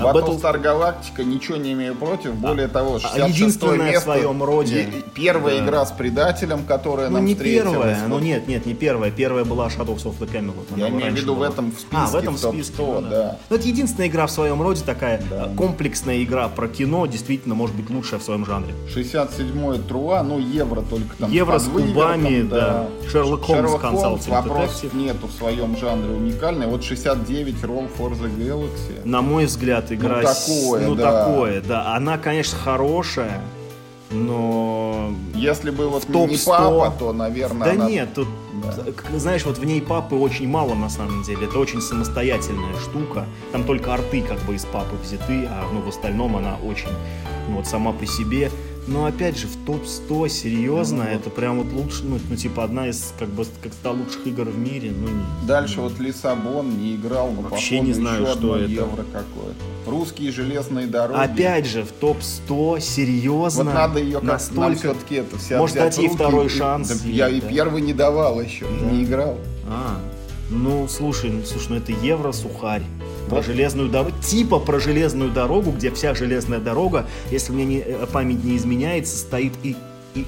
[0.00, 2.34] А Battle- Battlestar Galactica ничего не имею против.
[2.34, 4.00] Более того, 66 а единственная в место.
[4.02, 4.88] своем роде.
[5.14, 5.64] Первая Да.
[5.66, 7.72] игра с предателем, которая Ну, нам не встретилась.
[7.72, 9.10] первая, ну Вот нет, нет, не первая.
[9.10, 10.66] Первая была Shadows of the Camelot.
[10.74, 11.48] она Я имею в виду в была.
[11.48, 13.38] этом в списке, А, в этом в списке, 100, ну да.
[13.50, 15.46] Ну, это единственная игра в своем роде, такая Да.
[15.52, 18.74] э, комплексная игра про кино, действительно, может быть, лучшая в своем жанре.
[18.94, 22.86] 67-й Труа, ну евро только там Евро с кубами, да.
[23.10, 24.96] Шерлок Холмс Шерлок Холмс, вопросов Detective.
[24.96, 26.66] нету в своем жанре уникальный.
[26.66, 29.00] Вот 69 Roll for the Galaxy.
[29.04, 30.20] На мой взгляд, игра...
[30.20, 31.24] Ну, такое, ну, да.
[31.24, 31.94] такое, да.
[31.94, 33.40] Она, конечно, хорошая,
[34.10, 35.12] но...
[35.34, 36.50] Если бы вот топ не 100.
[36.50, 38.28] папа, то, наверное, Да она- нет, тут,
[38.62, 39.18] Да.
[39.18, 41.46] знаешь, вот в ней папы очень мало на самом деле.
[41.46, 43.26] Это очень самостоятельная штука.
[43.52, 46.90] Там только арты как бы из папы взяты, а ну, в остальном она очень
[47.48, 48.50] ну, вот сама по себе.
[48.86, 52.88] Но опять же, в топ-100 серьезно, Ну, это прям вот лучше, ну, ну, типа одна
[52.88, 54.90] из как бы как 100 лучших игр в мире.
[54.96, 58.56] Ну, не- Дальше вот Лиссабон не играл, но Вообще походу не знаю, еще что одно
[58.56, 58.70] это.
[58.72, 59.90] евро какое-то.
[59.90, 61.20] Русские железные дороги.
[61.20, 63.64] Опять же, в топ-100 серьезно.
[63.64, 64.76] Вот надо ее как настолько...
[64.76, 67.46] все-таки это вся Может, дать ей второй и- шанс Да ей, я и да.
[67.48, 69.36] первый не давал еще, не играл.
[69.68, 69.98] А,
[70.50, 72.82] ну слушай, ну слушай, ну это евро сухарь.
[73.30, 78.06] Про железную дорогу, типа про железную дорогу, где вся железная дорога, если мне не, э,
[78.12, 79.76] память не изменяет, состоит и,
[80.14, 80.26] и-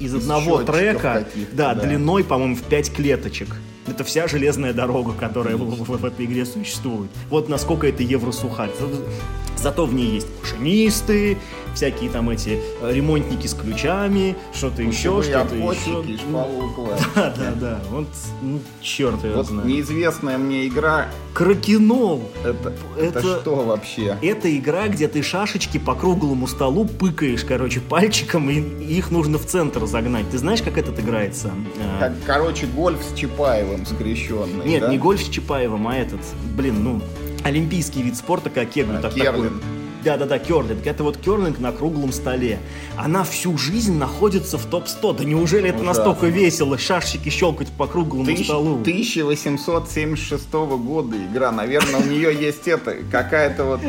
[0.00, 1.82] из Из одного трека, да, да.
[1.82, 3.56] длиной, по-моему, в 5 клеточек.
[3.86, 7.10] Это вся железная дорога, которая в, в- в этой игре существует.
[7.28, 8.70] Вот насколько это евросухарь.
[8.78, 11.36] За- Зато в ней есть машинисты,
[11.74, 16.24] всякие там эти э, ремонтники с ключами, что-то еще, Путевые что-то еще.
[17.14, 17.80] Да, да, да.
[17.90, 18.06] Вот,
[18.42, 19.66] ну, черт его Вот знает.
[19.68, 22.22] неизвестная мне игра, Кракенол.
[22.44, 23.18] это, это...
[23.18, 24.16] Это- что вообще?
[24.22, 29.46] Это игра, где ты шашечки по круглому столу пыкаешь, короче, пальчиком, и их нужно в
[29.46, 30.28] центр загнать.
[30.30, 31.50] Ты знаешь, как этот играется?
[31.80, 34.64] А, Как, короче, гольф с Чапаевым скрещенный.
[34.66, 34.88] Нет, да?
[34.88, 36.20] не гольф с Чапаевым, а этот,
[36.56, 37.00] блин, ну,
[37.42, 39.34] олимпийский вид спорта, как кеглю, А, так керлинг.
[39.60, 39.79] такой.
[40.04, 40.86] Да-да-да, керлинг.
[40.86, 42.58] Это вот керлинг на круглом столе.
[42.96, 45.18] Она всю жизнь находится в топ-100.
[45.18, 46.04] Да неужели это Ужасно.
[46.04, 46.78] настолько весело?
[46.78, 48.80] Шашечки щелкать по круглому Тысяч- столу.
[48.80, 51.52] 1876 года игра.
[51.52, 53.80] Наверное, у нее есть это, какая-то вот...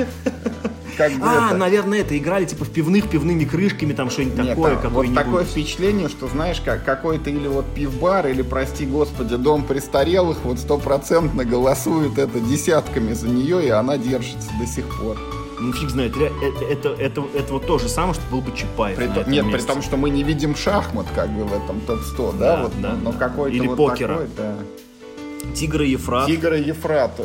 [0.97, 4.49] Как бы А, это- наверное, это играли типа в пивных, пивными крышками, там что-нибудь Нет,
[4.49, 9.37] такое, там вот такое впечатление, что знаешь, как какой-то или вот пивбар, или, прости господи,
[9.37, 15.17] дом престарелых, вот стопроцентно голосует это десятками за нее, и она держится до сих пор.
[15.61, 18.97] Ну, фиг знает, это, это, это, это вот то же самое, что был бы Чапаев
[18.97, 19.67] При этом нет, при месте.
[19.71, 22.93] том, что мы не видим шахмат как бы в этом топ-100, да, Да, вот, да,
[23.01, 23.17] но да.
[23.17, 24.13] какой-то Или вот покера.
[24.13, 24.55] такой, да.
[25.53, 26.25] Тигр и Ефрат.
[26.27, 27.19] Тигр и Ефрат.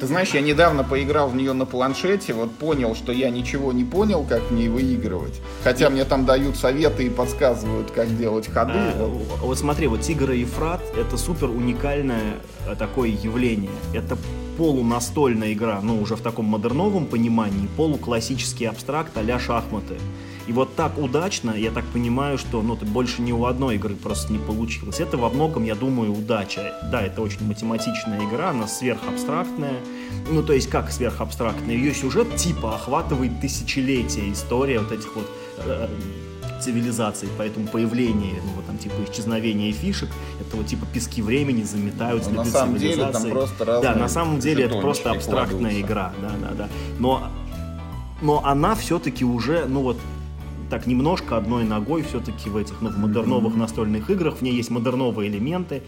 [0.00, 3.84] Ты знаешь, я недавно поиграл в нее на планшете, вот понял, что я ничего не
[3.84, 5.40] понял, как в ней выигрывать.
[5.62, 8.72] Хотя мне там дают советы и подсказывают, как делать ходы.
[8.74, 9.40] А, Вот.
[9.40, 12.36] вот смотри, вот Тигр и Ефрат это супер уникальное
[12.66, 13.70] э, такое явление.
[13.92, 14.16] Это
[14.56, 19.96] полунастольная игра, ну уже в таком модерновом понимании, полуклассический абстракт а шахматы.
[20.46, 23.94] И вот так удачно, я так понимаю, что ну, ты больше ни у одной игры
[23.94, 24.98] просто не получилось.
[24.98, 26.74] Это во многом, я думаю, удача.
[26.90, 29.76] Да, это очень математичная игра, она сверхабстрактная.
[30.28, 31.76] Ну, то есть как сверхабстрактная?
[31.76, 35.88] Ее сюжет типа охватывает тысячелетия, история вот этих вот э,
[36.60, 42.26] цивилизаций, поэтому появление, ну, вот там, типа, исчезновение фишек, это вот, типа, пески времени заметают
[42.26, 43.30] Но на следы самом деле там цивилизации.
[43.30, 45.80] просто разные Да, на самом деле это просто абстрактная кладутся.
[45.80, 46.68] игра, да, да, да.
[46.98, 47.28] Но,
[48.22, 49.98] но она все-таки уже, ну вот,
[50.70, 54.70] так немножко одной ногой все-таки в этих, ну, в модерновых настольных играх, в ней есть
[54.70, 55.82] модерновые элементы,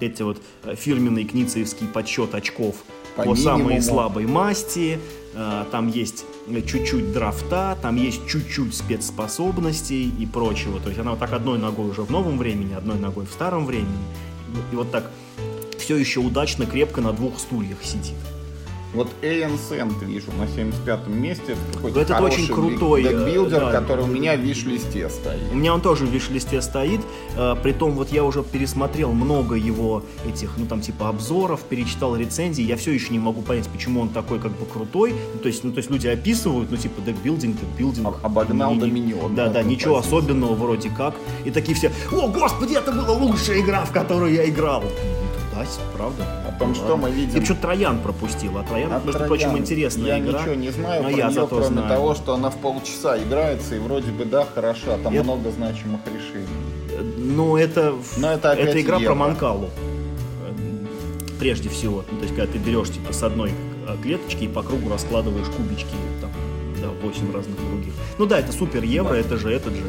[0.00, 2.76] эти вот э, фирменный кницеевский подсчет очков
[3.16, 4.98] По по, самой слабой масти,
[5.34, 10.80] э, там есть э, чуть-чуть драфта, там есть чуть-чуть спецспособностей и прочего.
[10.80, 13.64] То есть она вот так одной ногой уже в новом времени, одной ногой в старом
[13.66, 13.88] времени.
[14.72, 15.10] И вот так
[15.78, 18.14] все еще удачно, крепко на двух стульях сидит.
[18.94, 21.52] Вот Эйнсент вижу на 75-м месте.
[21.52, 23.80] Это какой-то Этот очень крутой, дек- декбилдер, э, да.
[23.80, 25.52] который у меня в виш-листе стоит.
[25.52, 27.00] У меня он тоже в виш-листе стоит,
[27.36, 32.62] э, притом вот я уже пересмотрел много его этих, ну там типа обзоров, перечитал рецензии,
[32.62, 35.62] я все еще не могу понять, почему он такой как бы крутой, ну, то есть,
[35.64, 38.06] ну, то есть люди описывают, ну типа декбилдинг, декбилдинг.
[38.06, 40.16] Об- обогнал не- Доминион, Да, да, ничего позиции.
[40.16, 41.14] особенного вроде как,
[41.44, 44.82] и такие все, о господи, это была лучшая игра, в которую я играл.
[44.82, 44.88] Ну,
[45.54, 45.64] Да,
[45.96, 46.24] правда.
[46.60, 46.96] Ну, что ладно.
[47.08, 47.34] мы видим.
[47.34, 50.40] Я почему-то Троян пропустил, а Троян, А между Троян, прочим, интересная Я игра.
[50.40, 51.88] ничего не знаю но про я нее, зато кроме знаю.
[51.88, 56.00] того, что она в полчаса играется, и вроде бы, да, хороша, там Я- много значимых
[56.06, 56.46] решений.
[57.18, 59.14] Ну, это, Но это опять игра евро.
[59.14, 59.66] про Манкалу.
[60.46, 60.52] Э,
[61.38, 62.04] Прежде всего.
[62.10, 63.50] Ну, то есть, когда ты берешь типа с одной
[63.86, 66.30] э, клеточки и по кругу раскладываешь кубички, там,
[66.80, 67.92] да, 8 разных других.
[68.18, 69.18] Ну да, это супер евро, Да.
[69.18, 69.82] это же этот же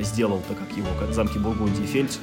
[0.00, 2.18] сделал-то, как его, как замки Бургундии Фельдс.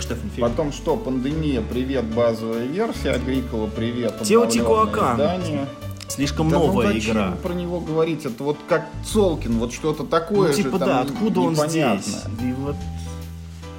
[0.00, 0.50] Штефан Фельд.
[0.50, 5.66] Потом что, пандемия, привет, базовая версия, Агрикола, привет, издание.
[6.08, 7.32] Слишком Да ну новая зачем игра.
[7.42, 8.24] про него говорить?
[8.26, 12.02] Это вот как Цолкин, вот что-то такое Ну, же типа, там да, откуда он непонятно.
[12.02, 12.16] здесь?
[12.42, 12.74] И вот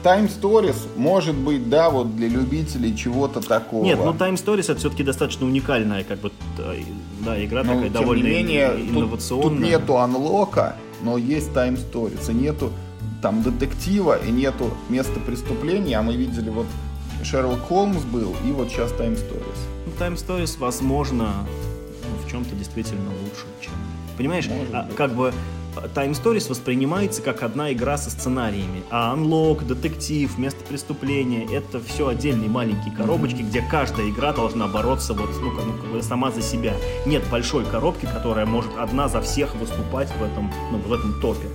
[0.03, 3.83] Time Stories может быть, да, вот для любителей чего-то такого.
[3.83, 6.85] Нет, ну Time Stories это все-таки достаточно уникальная, как бы, да, и-
[7.19, 9.49] да, игра Но, такая тем довольно не менее, ин- тут- инновационная.
[9.49, 12.31] Тут, нету анлока, но есть Time Stories.
[12.31, 12.71] И нету
[13.21, 15.97] там детектива, и нету места преступления.
[15.97, 16.65] А мы видели вот
[17.23, 19.59] Шерлок Холмс был, и вот сейчас Time Stories.
[19.85, 21.33] Ну, Time Stories, возможно,
[22.03, 23.73] ну, в чем-то действительно лучше, чем...
[24.17, 25.33] Понимаешь, а, как бы
[25.75, 31.79] а, Time Stories воспринимается как одна игра со сценариями, а Unlock, Детектив, Место преступления— это
[31.79, 36.01] все отдельные маленькие коробочки, где каждая игра должна бороться вот, ну, как, ну, как бы
[36.01, 36.73] сама за себя.
[37.05, 41.47] Нет большой коробки, которая может одна за всех выступать в этом, ну, в этом топе.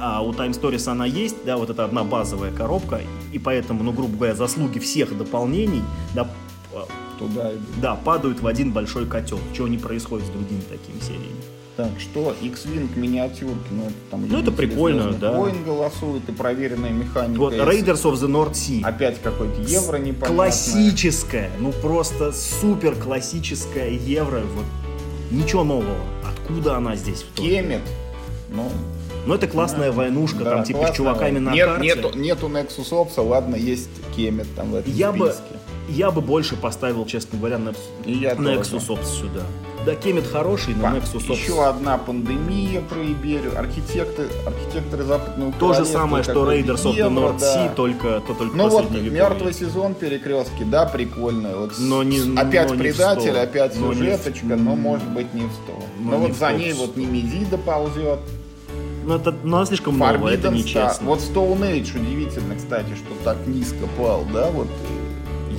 [0.00, 3.00] А у Time Stories она есть, да, вот это одна базовая коробка,
[3.32, 5.82] и поэтому, ну, грубо говоря, заслуги всех дополнений,
[6.14, 6.28] да,
[6.74, 6.86] а,
[7.18, 7.80] Туда идут.
[7.80, 11.40] да, падают в один большой котел, чего не происходит с другими такими сериями.
[11.76, 12.34] Так, что?
[12.40, 14.26] X-Wing миниатюрки, ну это там...
[14.26, 15.38] Ну, это прикольно, «Звездных да.
[15.38, 17.38] войн» голосуют, и проверенная механика.
[17.38, 17.52] Вот.
[17.52, 18.82] Raiders of the North Sea.
[18.82, 20.28] Опять какой-то евро непонятное.
[20.28, 24.64] Классическая, ну просто супер классическая евро, вот
[25.30, 25.96] ничего нового.
[26.24, 27.26] Откуда она здесь?
[27.34, 27.82] Кемет.
[28.48, 28.70] Ну,
[29.26, 31.84] Ну это классная войнушка, да, там типа с чуваками на Нет, карте.
[31.86, 35.56] Нету, нету Nexus Ops, ладно, есть Кемет там в этом Я бы, списке.
[35.88, 38.92] я бы больше поставил, честно говоря, Nexus тоже.
[38.92, 39.42] Ops сюда.
[39.84, 41.32] Да, Кемет хороший, но Nexus Ops...
[41.32, 43.56] Еще одна пандемия про Иберию.
[43.58, 47.66] Архитекты, архитекторы западного То же самое, что Raiders of the North да.
[47.66, 49.22] Sea, только, то только Ну вот, посредневековье.
[49.22, 51.56] мертвый сезон перекрестки, да, прикольно.
[51.56, 53.40] Вот Но не- опять но не предатель, 100.
[53.40, 55.72] опять Но не сюжеточка, но может быть не в 100.
[56.00, 56.50] но Но, не вот за 100.
[56.58, 58.18] ней вот Немезида ползет.
[59.06, 60.54] Ну, это, ну, она слишком новая, это Forbidden Star.
[60.54, 61.06] нечестно.
[61.06, 64.66] Вот Stone Age удивительно, кстати, что так низко пал, да, вот.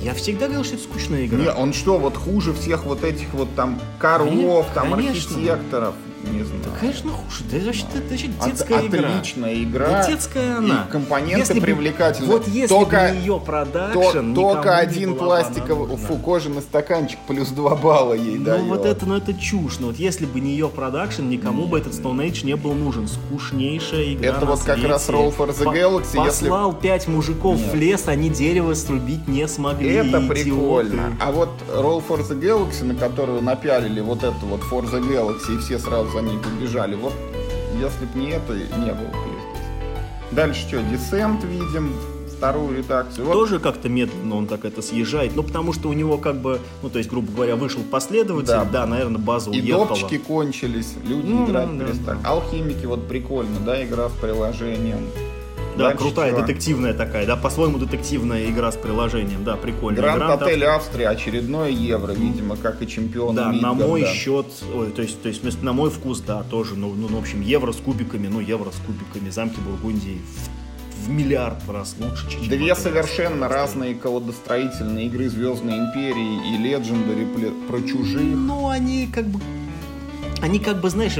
[0.02, 1.38] Я всегда говорил, что это скучная игра.
[1.38, 5.36] Не, он что, вот хуже всех вот этих вот там коров, Конечно, там конечно.
[5.36, 5.94] архитекторов.
[6.28, 6.60] Не знаю.
[6.64, 7.44] Да, конечно, хуже.
[7.50, 9.08] Да, это вообще, это вообще детская От, игра.
[9.08, 9.88] Отличная игра.
[9.88, 10.86] Да детская она.
[10.88, 12.30] И компоненты Если привлекательные.
[12.32, 17.18] Вот если только, бы ее то- продакшн, только никому не один пластиковый, фу, кожаный стаканчик
[17.26, 18.62] плюс 2 балла ей Ну дает.
[18.64, 19.78] вот это, ну это чушь.
[19.80, 23.08] Но вот если бы не ее продакшн, никому бы этот Stone Age не был нужен.
[23.08, 24.88] Скучнейшая игра Это вот как свете.
[24.92, 27.72] раз Roll for the По- Galaxy, если- Послал пять мужиков Нет.
[27.72, 29.90] в лес, они дерево срубить не смогли.
[29.94, 30.26] Это идиоты.
[30.28, 31.16] прикольно.
[31.20, 35.56] А вот Roll for the Galaxy, на которую напялили вот эту вот For the Galaxy,
[35.56, 37.14] и все сразу ней побежали, вот
[37.80, 40.32] если бы не это, не было бы здесь.
[40.32, 41.92] Дальше что, Descent видим,
[42.36, 43.26] вторую редакцию.
[43.26, 45.34] Вот Тоже как-то медленно он так это съезжает.
[45.34, 48.64] Ну, потому что у него как бы, ну, то есть, грубо говоря, вышел последователь, Да.
[48.64, 49.86] да, наверное, база и уехала.
[49.88, 52.18] допчики кончились, люди Ну, играть да, перестали.
[52.22, 52.28] да.
[52.30, 55.06] Алхимики вот прикольно, да, игра с приложением.
[55.78, 56.40] Да, Дальше крутая, чё?
[56.42, 60.00] детективная такая, да, по-своему детективная игра с приложением, да, прикольно.
[60.00, 63.86] Гранд Отель Австрия, очередное евро, видимо, как и чемпион Да, на Мидгарда.
[63.86, 67.16] мой счет, ой, то есть, то есть, на мой вкус, да, тоже, ну, ну, в
[67.16, 70.20] общем, евро с кубиками, ну, евро с кубиками, замки Бургундии
[71.06, 72.48] в, миллиард раз лучше, чем...
[72.48, 73.62] Две совершенно Австрия.
[73.62, 78.20] разные колодостроительные игры Звездной Империи и Legendary про чужих.
[78.20, 79.40] Ну, они как бы...
[80.40, 81.18] Они как бы, знаешь,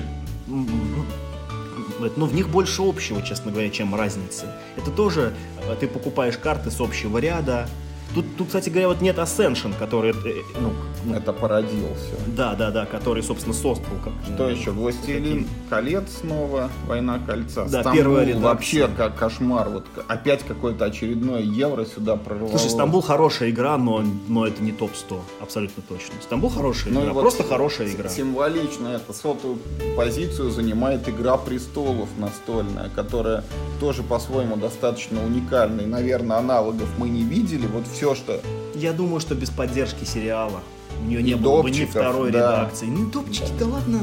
[1.98, 4.46] ну, в них больше общего, честно говоря, чем разницы.
[4.76, 5.34] Это тоже
[5.68, 7.68] э, ты покупаешь карты с общего ряда.
[8.14, 10.72] Тут, тут кстати говоря, вот нет Ascension, который, э, ну, ну,
[11.14, 12.16] Это породил все.
[12.36, 13.86] да, да, да, который, собственно, создал.
[14.04, 14.70] Как, Что еще?
[14.70, 17.64] Властелин колец снова, Война кольца.
[17.64, 18.42] Да, Стамбул первая редакция.
[18.48, 19.68] вообще как кошмар.
[19.68, 22.50] Вот опять какое-то очередное евро сюда прорвало.
[22.50, 26.14] Слушай, Стамбул хорошая игра, но, но это не топ-100, абсолютно точно.
[26.22, 28.08] Стамбул хорошая Ну игра, вот просто хорошая игра.
[28.08, 29.58] Символично это сотую
[29.96, 33.44] позицию занимает Игра престолов настольная, которая
[33.80, 35.82] тоже по-своему достаточно уникальна.
[35.82, 37.66] И, наверное, аналогов мы не видели.
[37.66, 38.40] Вот все, что
[38.74, 40.60] Я думаю, что без поддержки сериала
[41.00, 42.38] у нее И не было бы ни второй да.
[42.38, 42.86] редакции.
[42.86, 44.00] Ну, допчики, да ладно.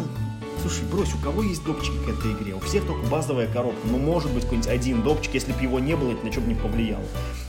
[0.62, 2.56] Слушай, брось, у кого есть допчики к этой игре?
[2.56, 3.88] У всех только базовая коробка.
[3.89, 6.48] Ну, может быть, какой-нибудь один допчик, если бы его не было, это на что бы
[6.48, 7.04] не повлияло.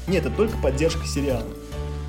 [0.06, 1.46] Нет, это только поддержка сериала.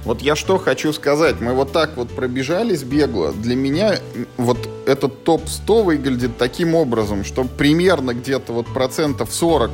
[0.04, 1.42] Вот я что хочу сказать.
[1.42, 3.34] Мы вот так вот пробежались бегло.
[3.34, 4.00] Для меня
[4.38, 9.72] вот этот топ-100 выглядит таким образом, что примерно где-то вот процентов 40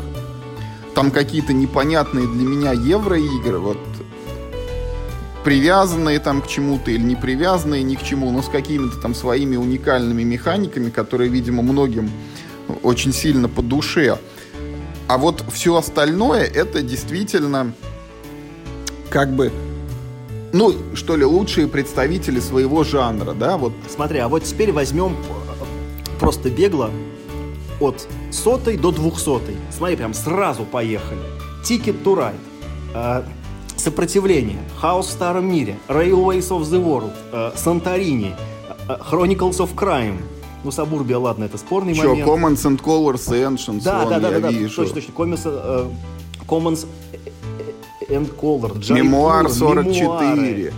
[0.93, 3.78] там какие-то непонятные для меня евроигры, вот
[5.43, 9.55] привязанные там к чему-то или не привязанные ни к чему, но с какими-то там своими
[9.55, 12.09] уникальными механиками, которые, видимо, многим
[12.81, 14.17] очень сильно по душе.
[15.07, 17.73] А вот все остальное это действительно
[19.09, 19.51] как бы
[20.53, 26.19] ну, что ли, лучшие представители своего жанра, да, вот Смотри, а вот теперь возьмем э,
[26.19, 26.91] просто бегло
[27.79, 29.55] от сотой до двухсотой.
[29.75, 31.19] Смотри, прям сразу поехали.
[31.63, 32.33] Ticket to
[32.93, 33.25] Ride.
[33.76, 34.59] Э, Сопротивление.
[34.80, 35.78] Хаос в Старом Мире.
[35.88, 37.11] Railways of the World.
[37.32, 38.34] э, Санторини.
[38.88, 40.17] э, Chronicles of Crime.
[40.63, 42.28] Ну, Сабурбия, ладно, это спорный что, момент.
[42.30, 44.76] Commons and Colors Ancients, Да, вон, да, да, я да, да, вижу.
[44.76, 45.11] точно, точно.
[45.11, 45.89] Commons, э,
[46.47, 46.88] Commons
[48.09, 48.78] and Color.
[48.80, 49.49] Jaipur, Мемуар мемуары.
[49.49, 50.74] 44.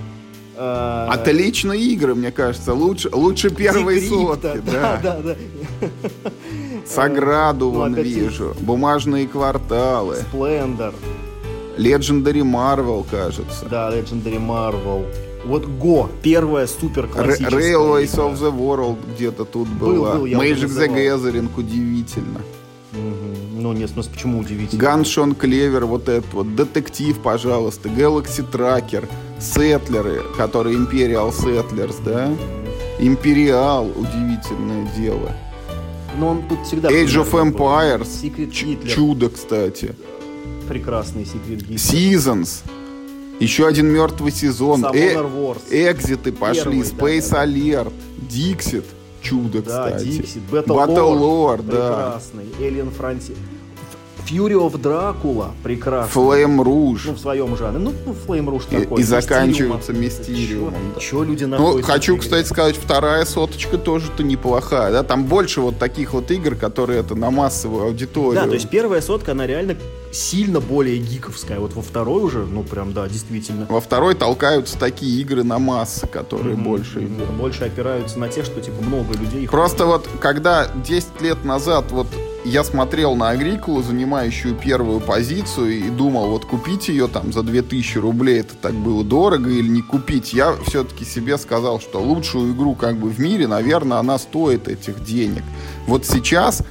[0.57, 2.73] Э, Отличные игры, мне кажется.
[2.73, 4.61] Лучше, лучше первой сотки.
[4.65, 5.19] Да, Да.
[5.23, 5.35] да.
[6.85, 8.55] Саграду Ну, вон вижу.
[8.61, 10.17] Бумажные кварталы.
[10.33, 10.93] Splendor.
[11.77, 13.65] Legendary Marvel, кажется.
[13.69, 15.05] Да, Legendary Marvel.
[15.45, 18.23] Вот Go, первая супер классическая Railways игра.
[18.23, 20.13] of the World где-то тут Был, была.
[20.15, 20.87] был, уже Magic the.
[20.87, 22.41] Gathering, удивительно.
[22.93, 23.61] Мгм.
[23.61, 24.81] Ну нет, смысле, почему удивительно?
[24.81, 26.55] Ганшон Клевер, вот этот вот.
[26.55, 27.89] Детектив, пожалуйста.
[27.89, 29.07] Galaxy Tracker.
[29.39, 32.33] Сетлеры, которые Imperial Settlers, да?
[32.99, 35.31] Империал, удивительное дело.
[36.17, 36.89] Но он тут всегда...
[36.89, 37.39] Age of был.
[37.51, 38.07] Empires.
[38.07, 38.87] Secret Hitler.
[38.87, 39.93] чудо, кстати.
[40.67, 41.75] Прекрасный Hitler.
[41.75, 42.63] Seasons.
[43.39, 44.85] Еще один мертвый сезон.
[44.93, 45.59] Э- Wars.
[45.69, 46.63] Экзиты пошли.
[46.63, 47.45] Первый, Space да.
[47.45, 47.91] Alert.
[48.29, 48.85] Dixit.
[49.21, 50.05] Чудо, Да, кстати.
[50.05, 51.19] Dixit, Battle, Battle Lore.
[51.19, 51.71] Lore, да.
[51.71, 52.45] Прекрасный.
[52.59, 53.35] Alien Frontier.
[54.27, 55.51] Fury of Dracula.
[55.63, 56.19] Прекрасный.
[56.19, 57.01] Flame Rouge.
[57.05, 57.77] Ну, в своем жанре.
[57.79, 59.01] Ну, ну Flame Rouge И- такой.
[59.01, 61.23] и заканчивается Мистериумом, да.
[61.23, 61.85] Люди Ну, находят?
[61.85, 66.55] в хочу, кстати, сказать, вторая соточка тоже-то неплохая, да, там больше вот таких вот игр,
[66.55, 68.41] которые это на массовую аудиторию.
[68.41, 69.75] Да, то есть первая сотка, она реально
[70.15, 71.59] сильно более гиковская.
[71.59, 73.65] Вот во второй уже, ну прям, да, действительно.
[73.69, 77.15] Во второй толкаются такие игры на массы, которые больше Мгм.
[77.17, 77.29] идут.
[77.31, 79.47] Больше опираются на те, что типа много людей.
[79.47, 82.07] Просто вот, когда 10 лет назад вот
[82.45, 87.97] я смотрел на Агрикулу, занимающую первую позицию, и думал, вот купить ее там за 2000
[87.97, 92.75] рублей, это так было дорого или не купить, я все-таки себе сказал, что лучшую игру
[92.75, 95.41] как бы в мире, наверное, она стоит этих денег.
[95.87, 96.61] Вот сейчас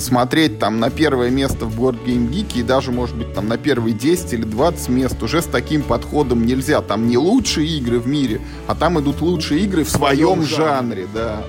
[0.00, 3.56] смотреть там на первое место в Board Game Geek и даже, может быть, там на
[3.56, 6.80] первые 10 или 20 мест уже с таким подходом нельзя.
[6.82, 11.02] Там не лучшие игры в мире, а там идут лучшие игры в своем своем жанре.
[11.02, 11.42] жанре, да.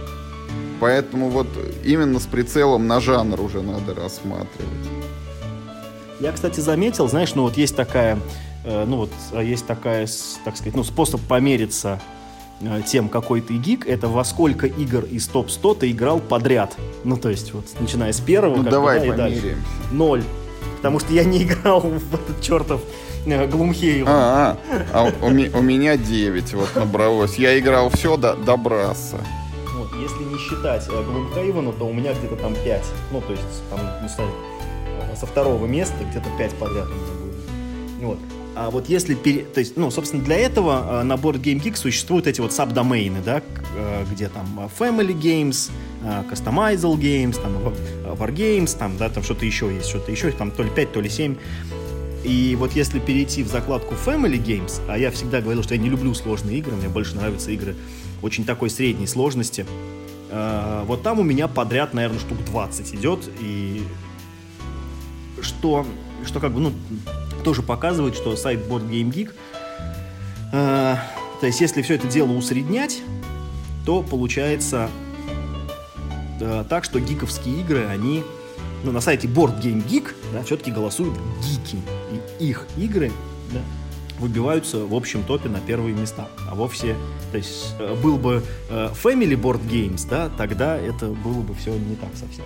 [0.80, 1.48] Поэтому вот
[1.84, 4.88] именно с прицелом на жанр уже надо рассматривать.
[6.20, 8.20] Я, кстати, заметил, знаешь, ну вот есть такая,
[8.66, 10.08] э, ну вот а есть такая,
[10.44, 12.02] так сказать, ну способ помериться
[12.86, 16.76] тем, какой ты гик, это во сколько игр из топ-100 ты играл подряд.
[17.03, 19.57] Ну, то есть, вот, начиная с первого, ну, как давай бы, да, и дальше.
[19.91, 20.23] Ноль.
[20.77, 22.81] Потому что я не играл в этот чертов
[23.26, 24.06] э, Глумхейв.
[24.07, 24.57] А,
[24.94, 27.36] а, а у, у меня 9 вот набралось.
[27.36, 29.18] Я играл все до, до Браса.
[29.76, 32.84] Вот, если не считать э, Глумхейвена, то у меня где-то там 5.
[33.11, 34.31] Ну, то есть, там, не знаю,
[35.11, 37.40] э, со второго места где-то 5 подряд у меня будет.
[38.02, 38.39] Вот.
[38.60, 39.45] А вот если, пере...
[39.45, 43.22] то есть, ну, собственно, для этого э, на Board Game Geek существуют эти вот сабдомейны,
[43.23, 43.41] да,
[43.77, 45.72] э, где там э, Family Games,
[46.30, 50.64] Customizable Games, там, э, Wargames, там, да, там что-то еще есть, что-то еще, там то
[50.64, 51.38] ли 5, то ли 7.
[52.26, 55.88] И вот если перейти в закладку Family Games, а я всегда говорил, что я не
[55.88, 57.77] люблю сложные игры, мне больше нравятся игры
[58.22, 59.65] очень такой средней сложности,
[60.30, 63.81] вот там у меня подряд, наверное, штук 20 идет, и
[65.41, 65.86] что,
[66.26, 66.73] что как бы, ну,
[67.44, 69.34] тоже показывает, что сайт Board Game Geek,
[70.53, 70.95] э,
[71.40, 73.02] то есть если все это дело усреднять,
[73.86, 74.90] то получается
[76.40, 78.24] э, так, что гиковские игры, они
[78.84, 81.78] ну, на сайте Board Game Geek, да, все-таки голосуют гики.
[82.40, 83.11] И их игры
[83.52, 83.60] да,
[84.20, 86.28] выбиваются в общем топе на первые места.
[86.49, 86.95] А вовсе,
[87.32, 91.72] то есть, э, был бы э, Family Board Games, да, тогда это было бы все
[91.72, 92.45] не так совсем.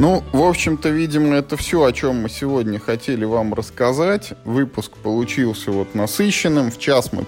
[0.00, 4.32] Ну, в общем-то, видимо, это все, о чем мы сегодня хотели вам рассказать.
[4.46, 6.70] Выпуск получился вот насыщенным.
[6.70, 7.26] В час мы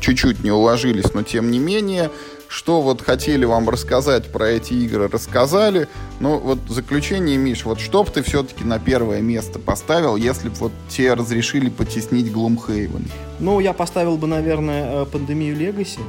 [0.00, 2.10] чуть-чуть не уложились, но тем не менее,
[2.48, 5.88] что вот хотели вам рассказать про эти игры, рассказали.
[6.18, 10.48] Ну, вот в заключение, Миш, вот что бы ты все-таки на первое место поставил, если
[10.48, 13.10] бы вот тебе разрешили потеснить Глумхейвен?
[13.40, 16.00] Ну, я поставил бы, наверное, э, Пандемию Легаси.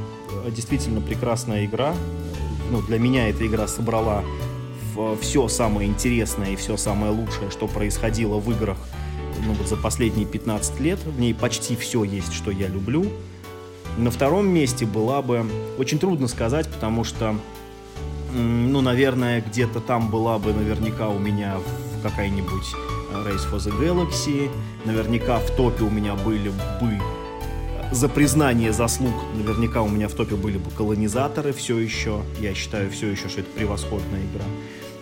[0.52, 1.94] Действительно прекрасная игра.
[2.72, 4.24] Ну, для меня эта игра собрала
[5.22, 8.78] все самое интересное и все самое лучшее, что происходило в играх
[9.46, 11.00] ну, вот за последние 15 лет.
[11.04, 13.06] В ней почти все есть, что я люблю.
[13.98, 15.46] На втором месте была бы...
[15.78, 17.36] Очень трудно сказать, потому что,
[18.34, 21.58] ну, наверное, где-то там была бы наверняка у меня
[22.04, 22.76] какая-нибудь
[23.12, 24.50] э, Race for the Galaxy.
[24.86, 27.00] Наверняка в топе у меня были бы
[27.92, 32.22] за признание заслуг наверняка у меня в топе были бы колонизаторы все еще.
[32.40, 34.44] Я считаю все еще, что это превосходная игра.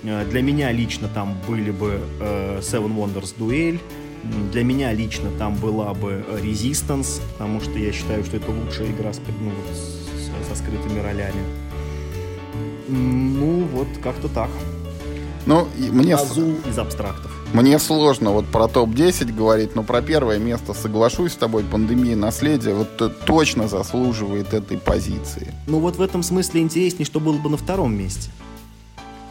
[0.05, 3.79] Э, Для меня лично там были бы э, Seven Wonders Duel.
[4.51, 8.91] Для меня лично там была бы э, Resistance, потому что я считаю, что это лучшая
[8.91, 11.43] игра с, ну, вот со скрытыми ролями.
[12.87, 14.49] Ну, вот как-то так.
[15.45, 17.31] Ну, мне, Азул из абстрактов.
[17.53, 21.63] мне сложно вот про топ-10 говорить, но про первое место соглашусь с тобой.
[21.63, 25.53] Пандемия наследия вот точно заслуживает этой позиции.
[25.67, 28.31] Ну вот в этом смысле интереснее, что было бы на втором месте.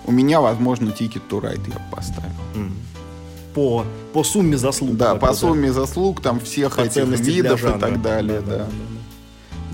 [0.05, 2.31] У меня, возможно, Ticket to Ride я бы поставил.
[2.55, 2.73] М.
[3.55, 4.97] По, по сумме заслуг.
[4.97, 8.59] Да, по сумме заслуг, там всех по этих видов и так далее, да.
[8.59, 8.67] да.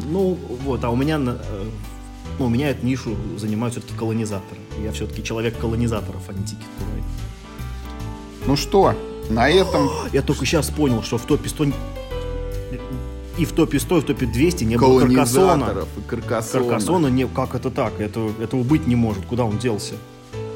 [0.08, 1.36] Ну, вот, а у меня, ну,
[2.38, 4.60] у меня эту нишу занимают все-таки колонизаторы.
[4.82, 6.66] Я все-таки человек колонизаторов, а не тикет
[8.46, 8.94] Ну что,
[9.30, 11.66] на этом Я только сейчас понял, что в топе 100...
[13.38, 15.86] И в топе 100, и в топе 200 не было Каркасона.
[15.96, 16.64] и Каркасона.
[16.64, 17.26] Каркасона не...
[17.26, 17.98] Как это так?
[18.00, 19.24] Это, этого быть не может.
[19.26, 19.94] Куда он делся?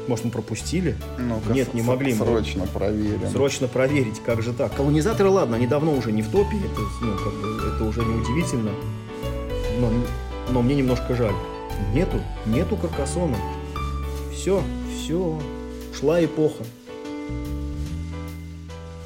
[0.07, 0.95] Может, мы пропустили?
[1.17, 2.25] Ну-ка, Нет, не могли мы.
[2.25, 3.27] Срочно проверим.
[3.29, 4.75] Срочно проверить, как же так.
[4.75, 8.13] Колонизаторы, ладно, они давно уже не в топе, это, ну, как бы, это уже не
[8.21, 8.71] удивительно.
[9.79, 9.91] Но,
[10.51, 11.33] но мне немножко жаль.
[11.93, 13.37] Нету, нету Каркасона.
[14.31, 14.63] Все,
[14.95, 15.39] все,
[15.99, 16.63] шла эпоха.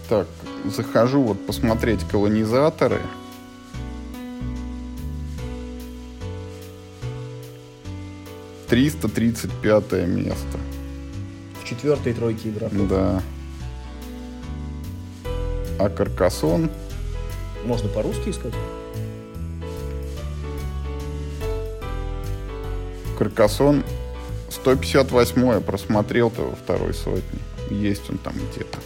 [0.10, 0.28] Так,
[0.66, 3.00] захожу вот посмотреть колонизаторы.
[8.68, 10.60] Триста тридцать пятое место.
[11.70, 12.88] Четвертой тройке игроков.
[12.88, 13.22] Да.
[15.78, 16.72] А Каркасон
[17.64, 18.54] Можно по-русски искать?
[23.20, 23.84] Каркасон
[24.50, 27.40] 158 я просмотрел-то во второй сотне.
[27.70, 28.80] Есть он там где-то.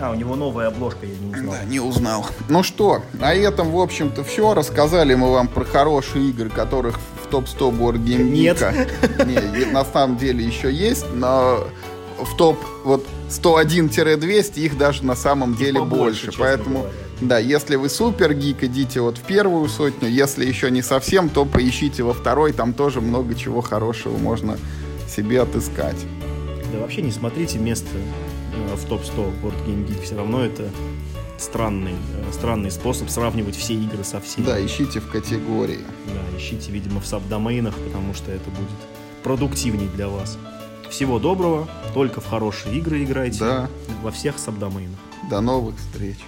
[0.00, 1.52] А, у него новая обложка, я не узнал.
[1.52, 2.26] Да, не узнал.
[2.48, 4.54] Ну что, на этом, в общем-то, все.
[4.54, 6.98] Рассказали мы вам про хорошие игры, которых
[7.32, 8.58] топ-100 Board Game Нет.
[8.60, 11.66] Geek'а Не, и на самом деле еще есть, но
[12.18, 16.38] в топ вот 101-200 их даже на самом деле побольше, больше.
[16.38, 16.94] Поэтому, говоря.
[17.22, 20.08] да, если вы супер гик, идите вот в первую сотню.
[20.08, 22.52] Если еще не совсем, то поищите во второй.
[22.52, 24.58] Там тоже много чего хорошего можно
[25.08, 25.96] себе отыскать.
[26.70, 30.02] Да вообще не смотрите место э, в топ-100 Board Game Geek.
[30.02, 30.70] Все равно это
[31.42, 34.46] странный, э, странный способ сравнивать все игры со всеми.
[34.46, 35.80] Да, ищите в категории.
[36.06, 38.70] Да, ищите, видимо, в сабдомейнах, потому что это будет
[39.22, 40.38] продуктивней для вас.
[40.88, 43.40] Всего доброго, только в хорошие игры играйте.
[43.40, 43.70] Да.
[44.02, 44.98] Во всех сабдомейнах.
[45.30, 46.18] До новых встреч.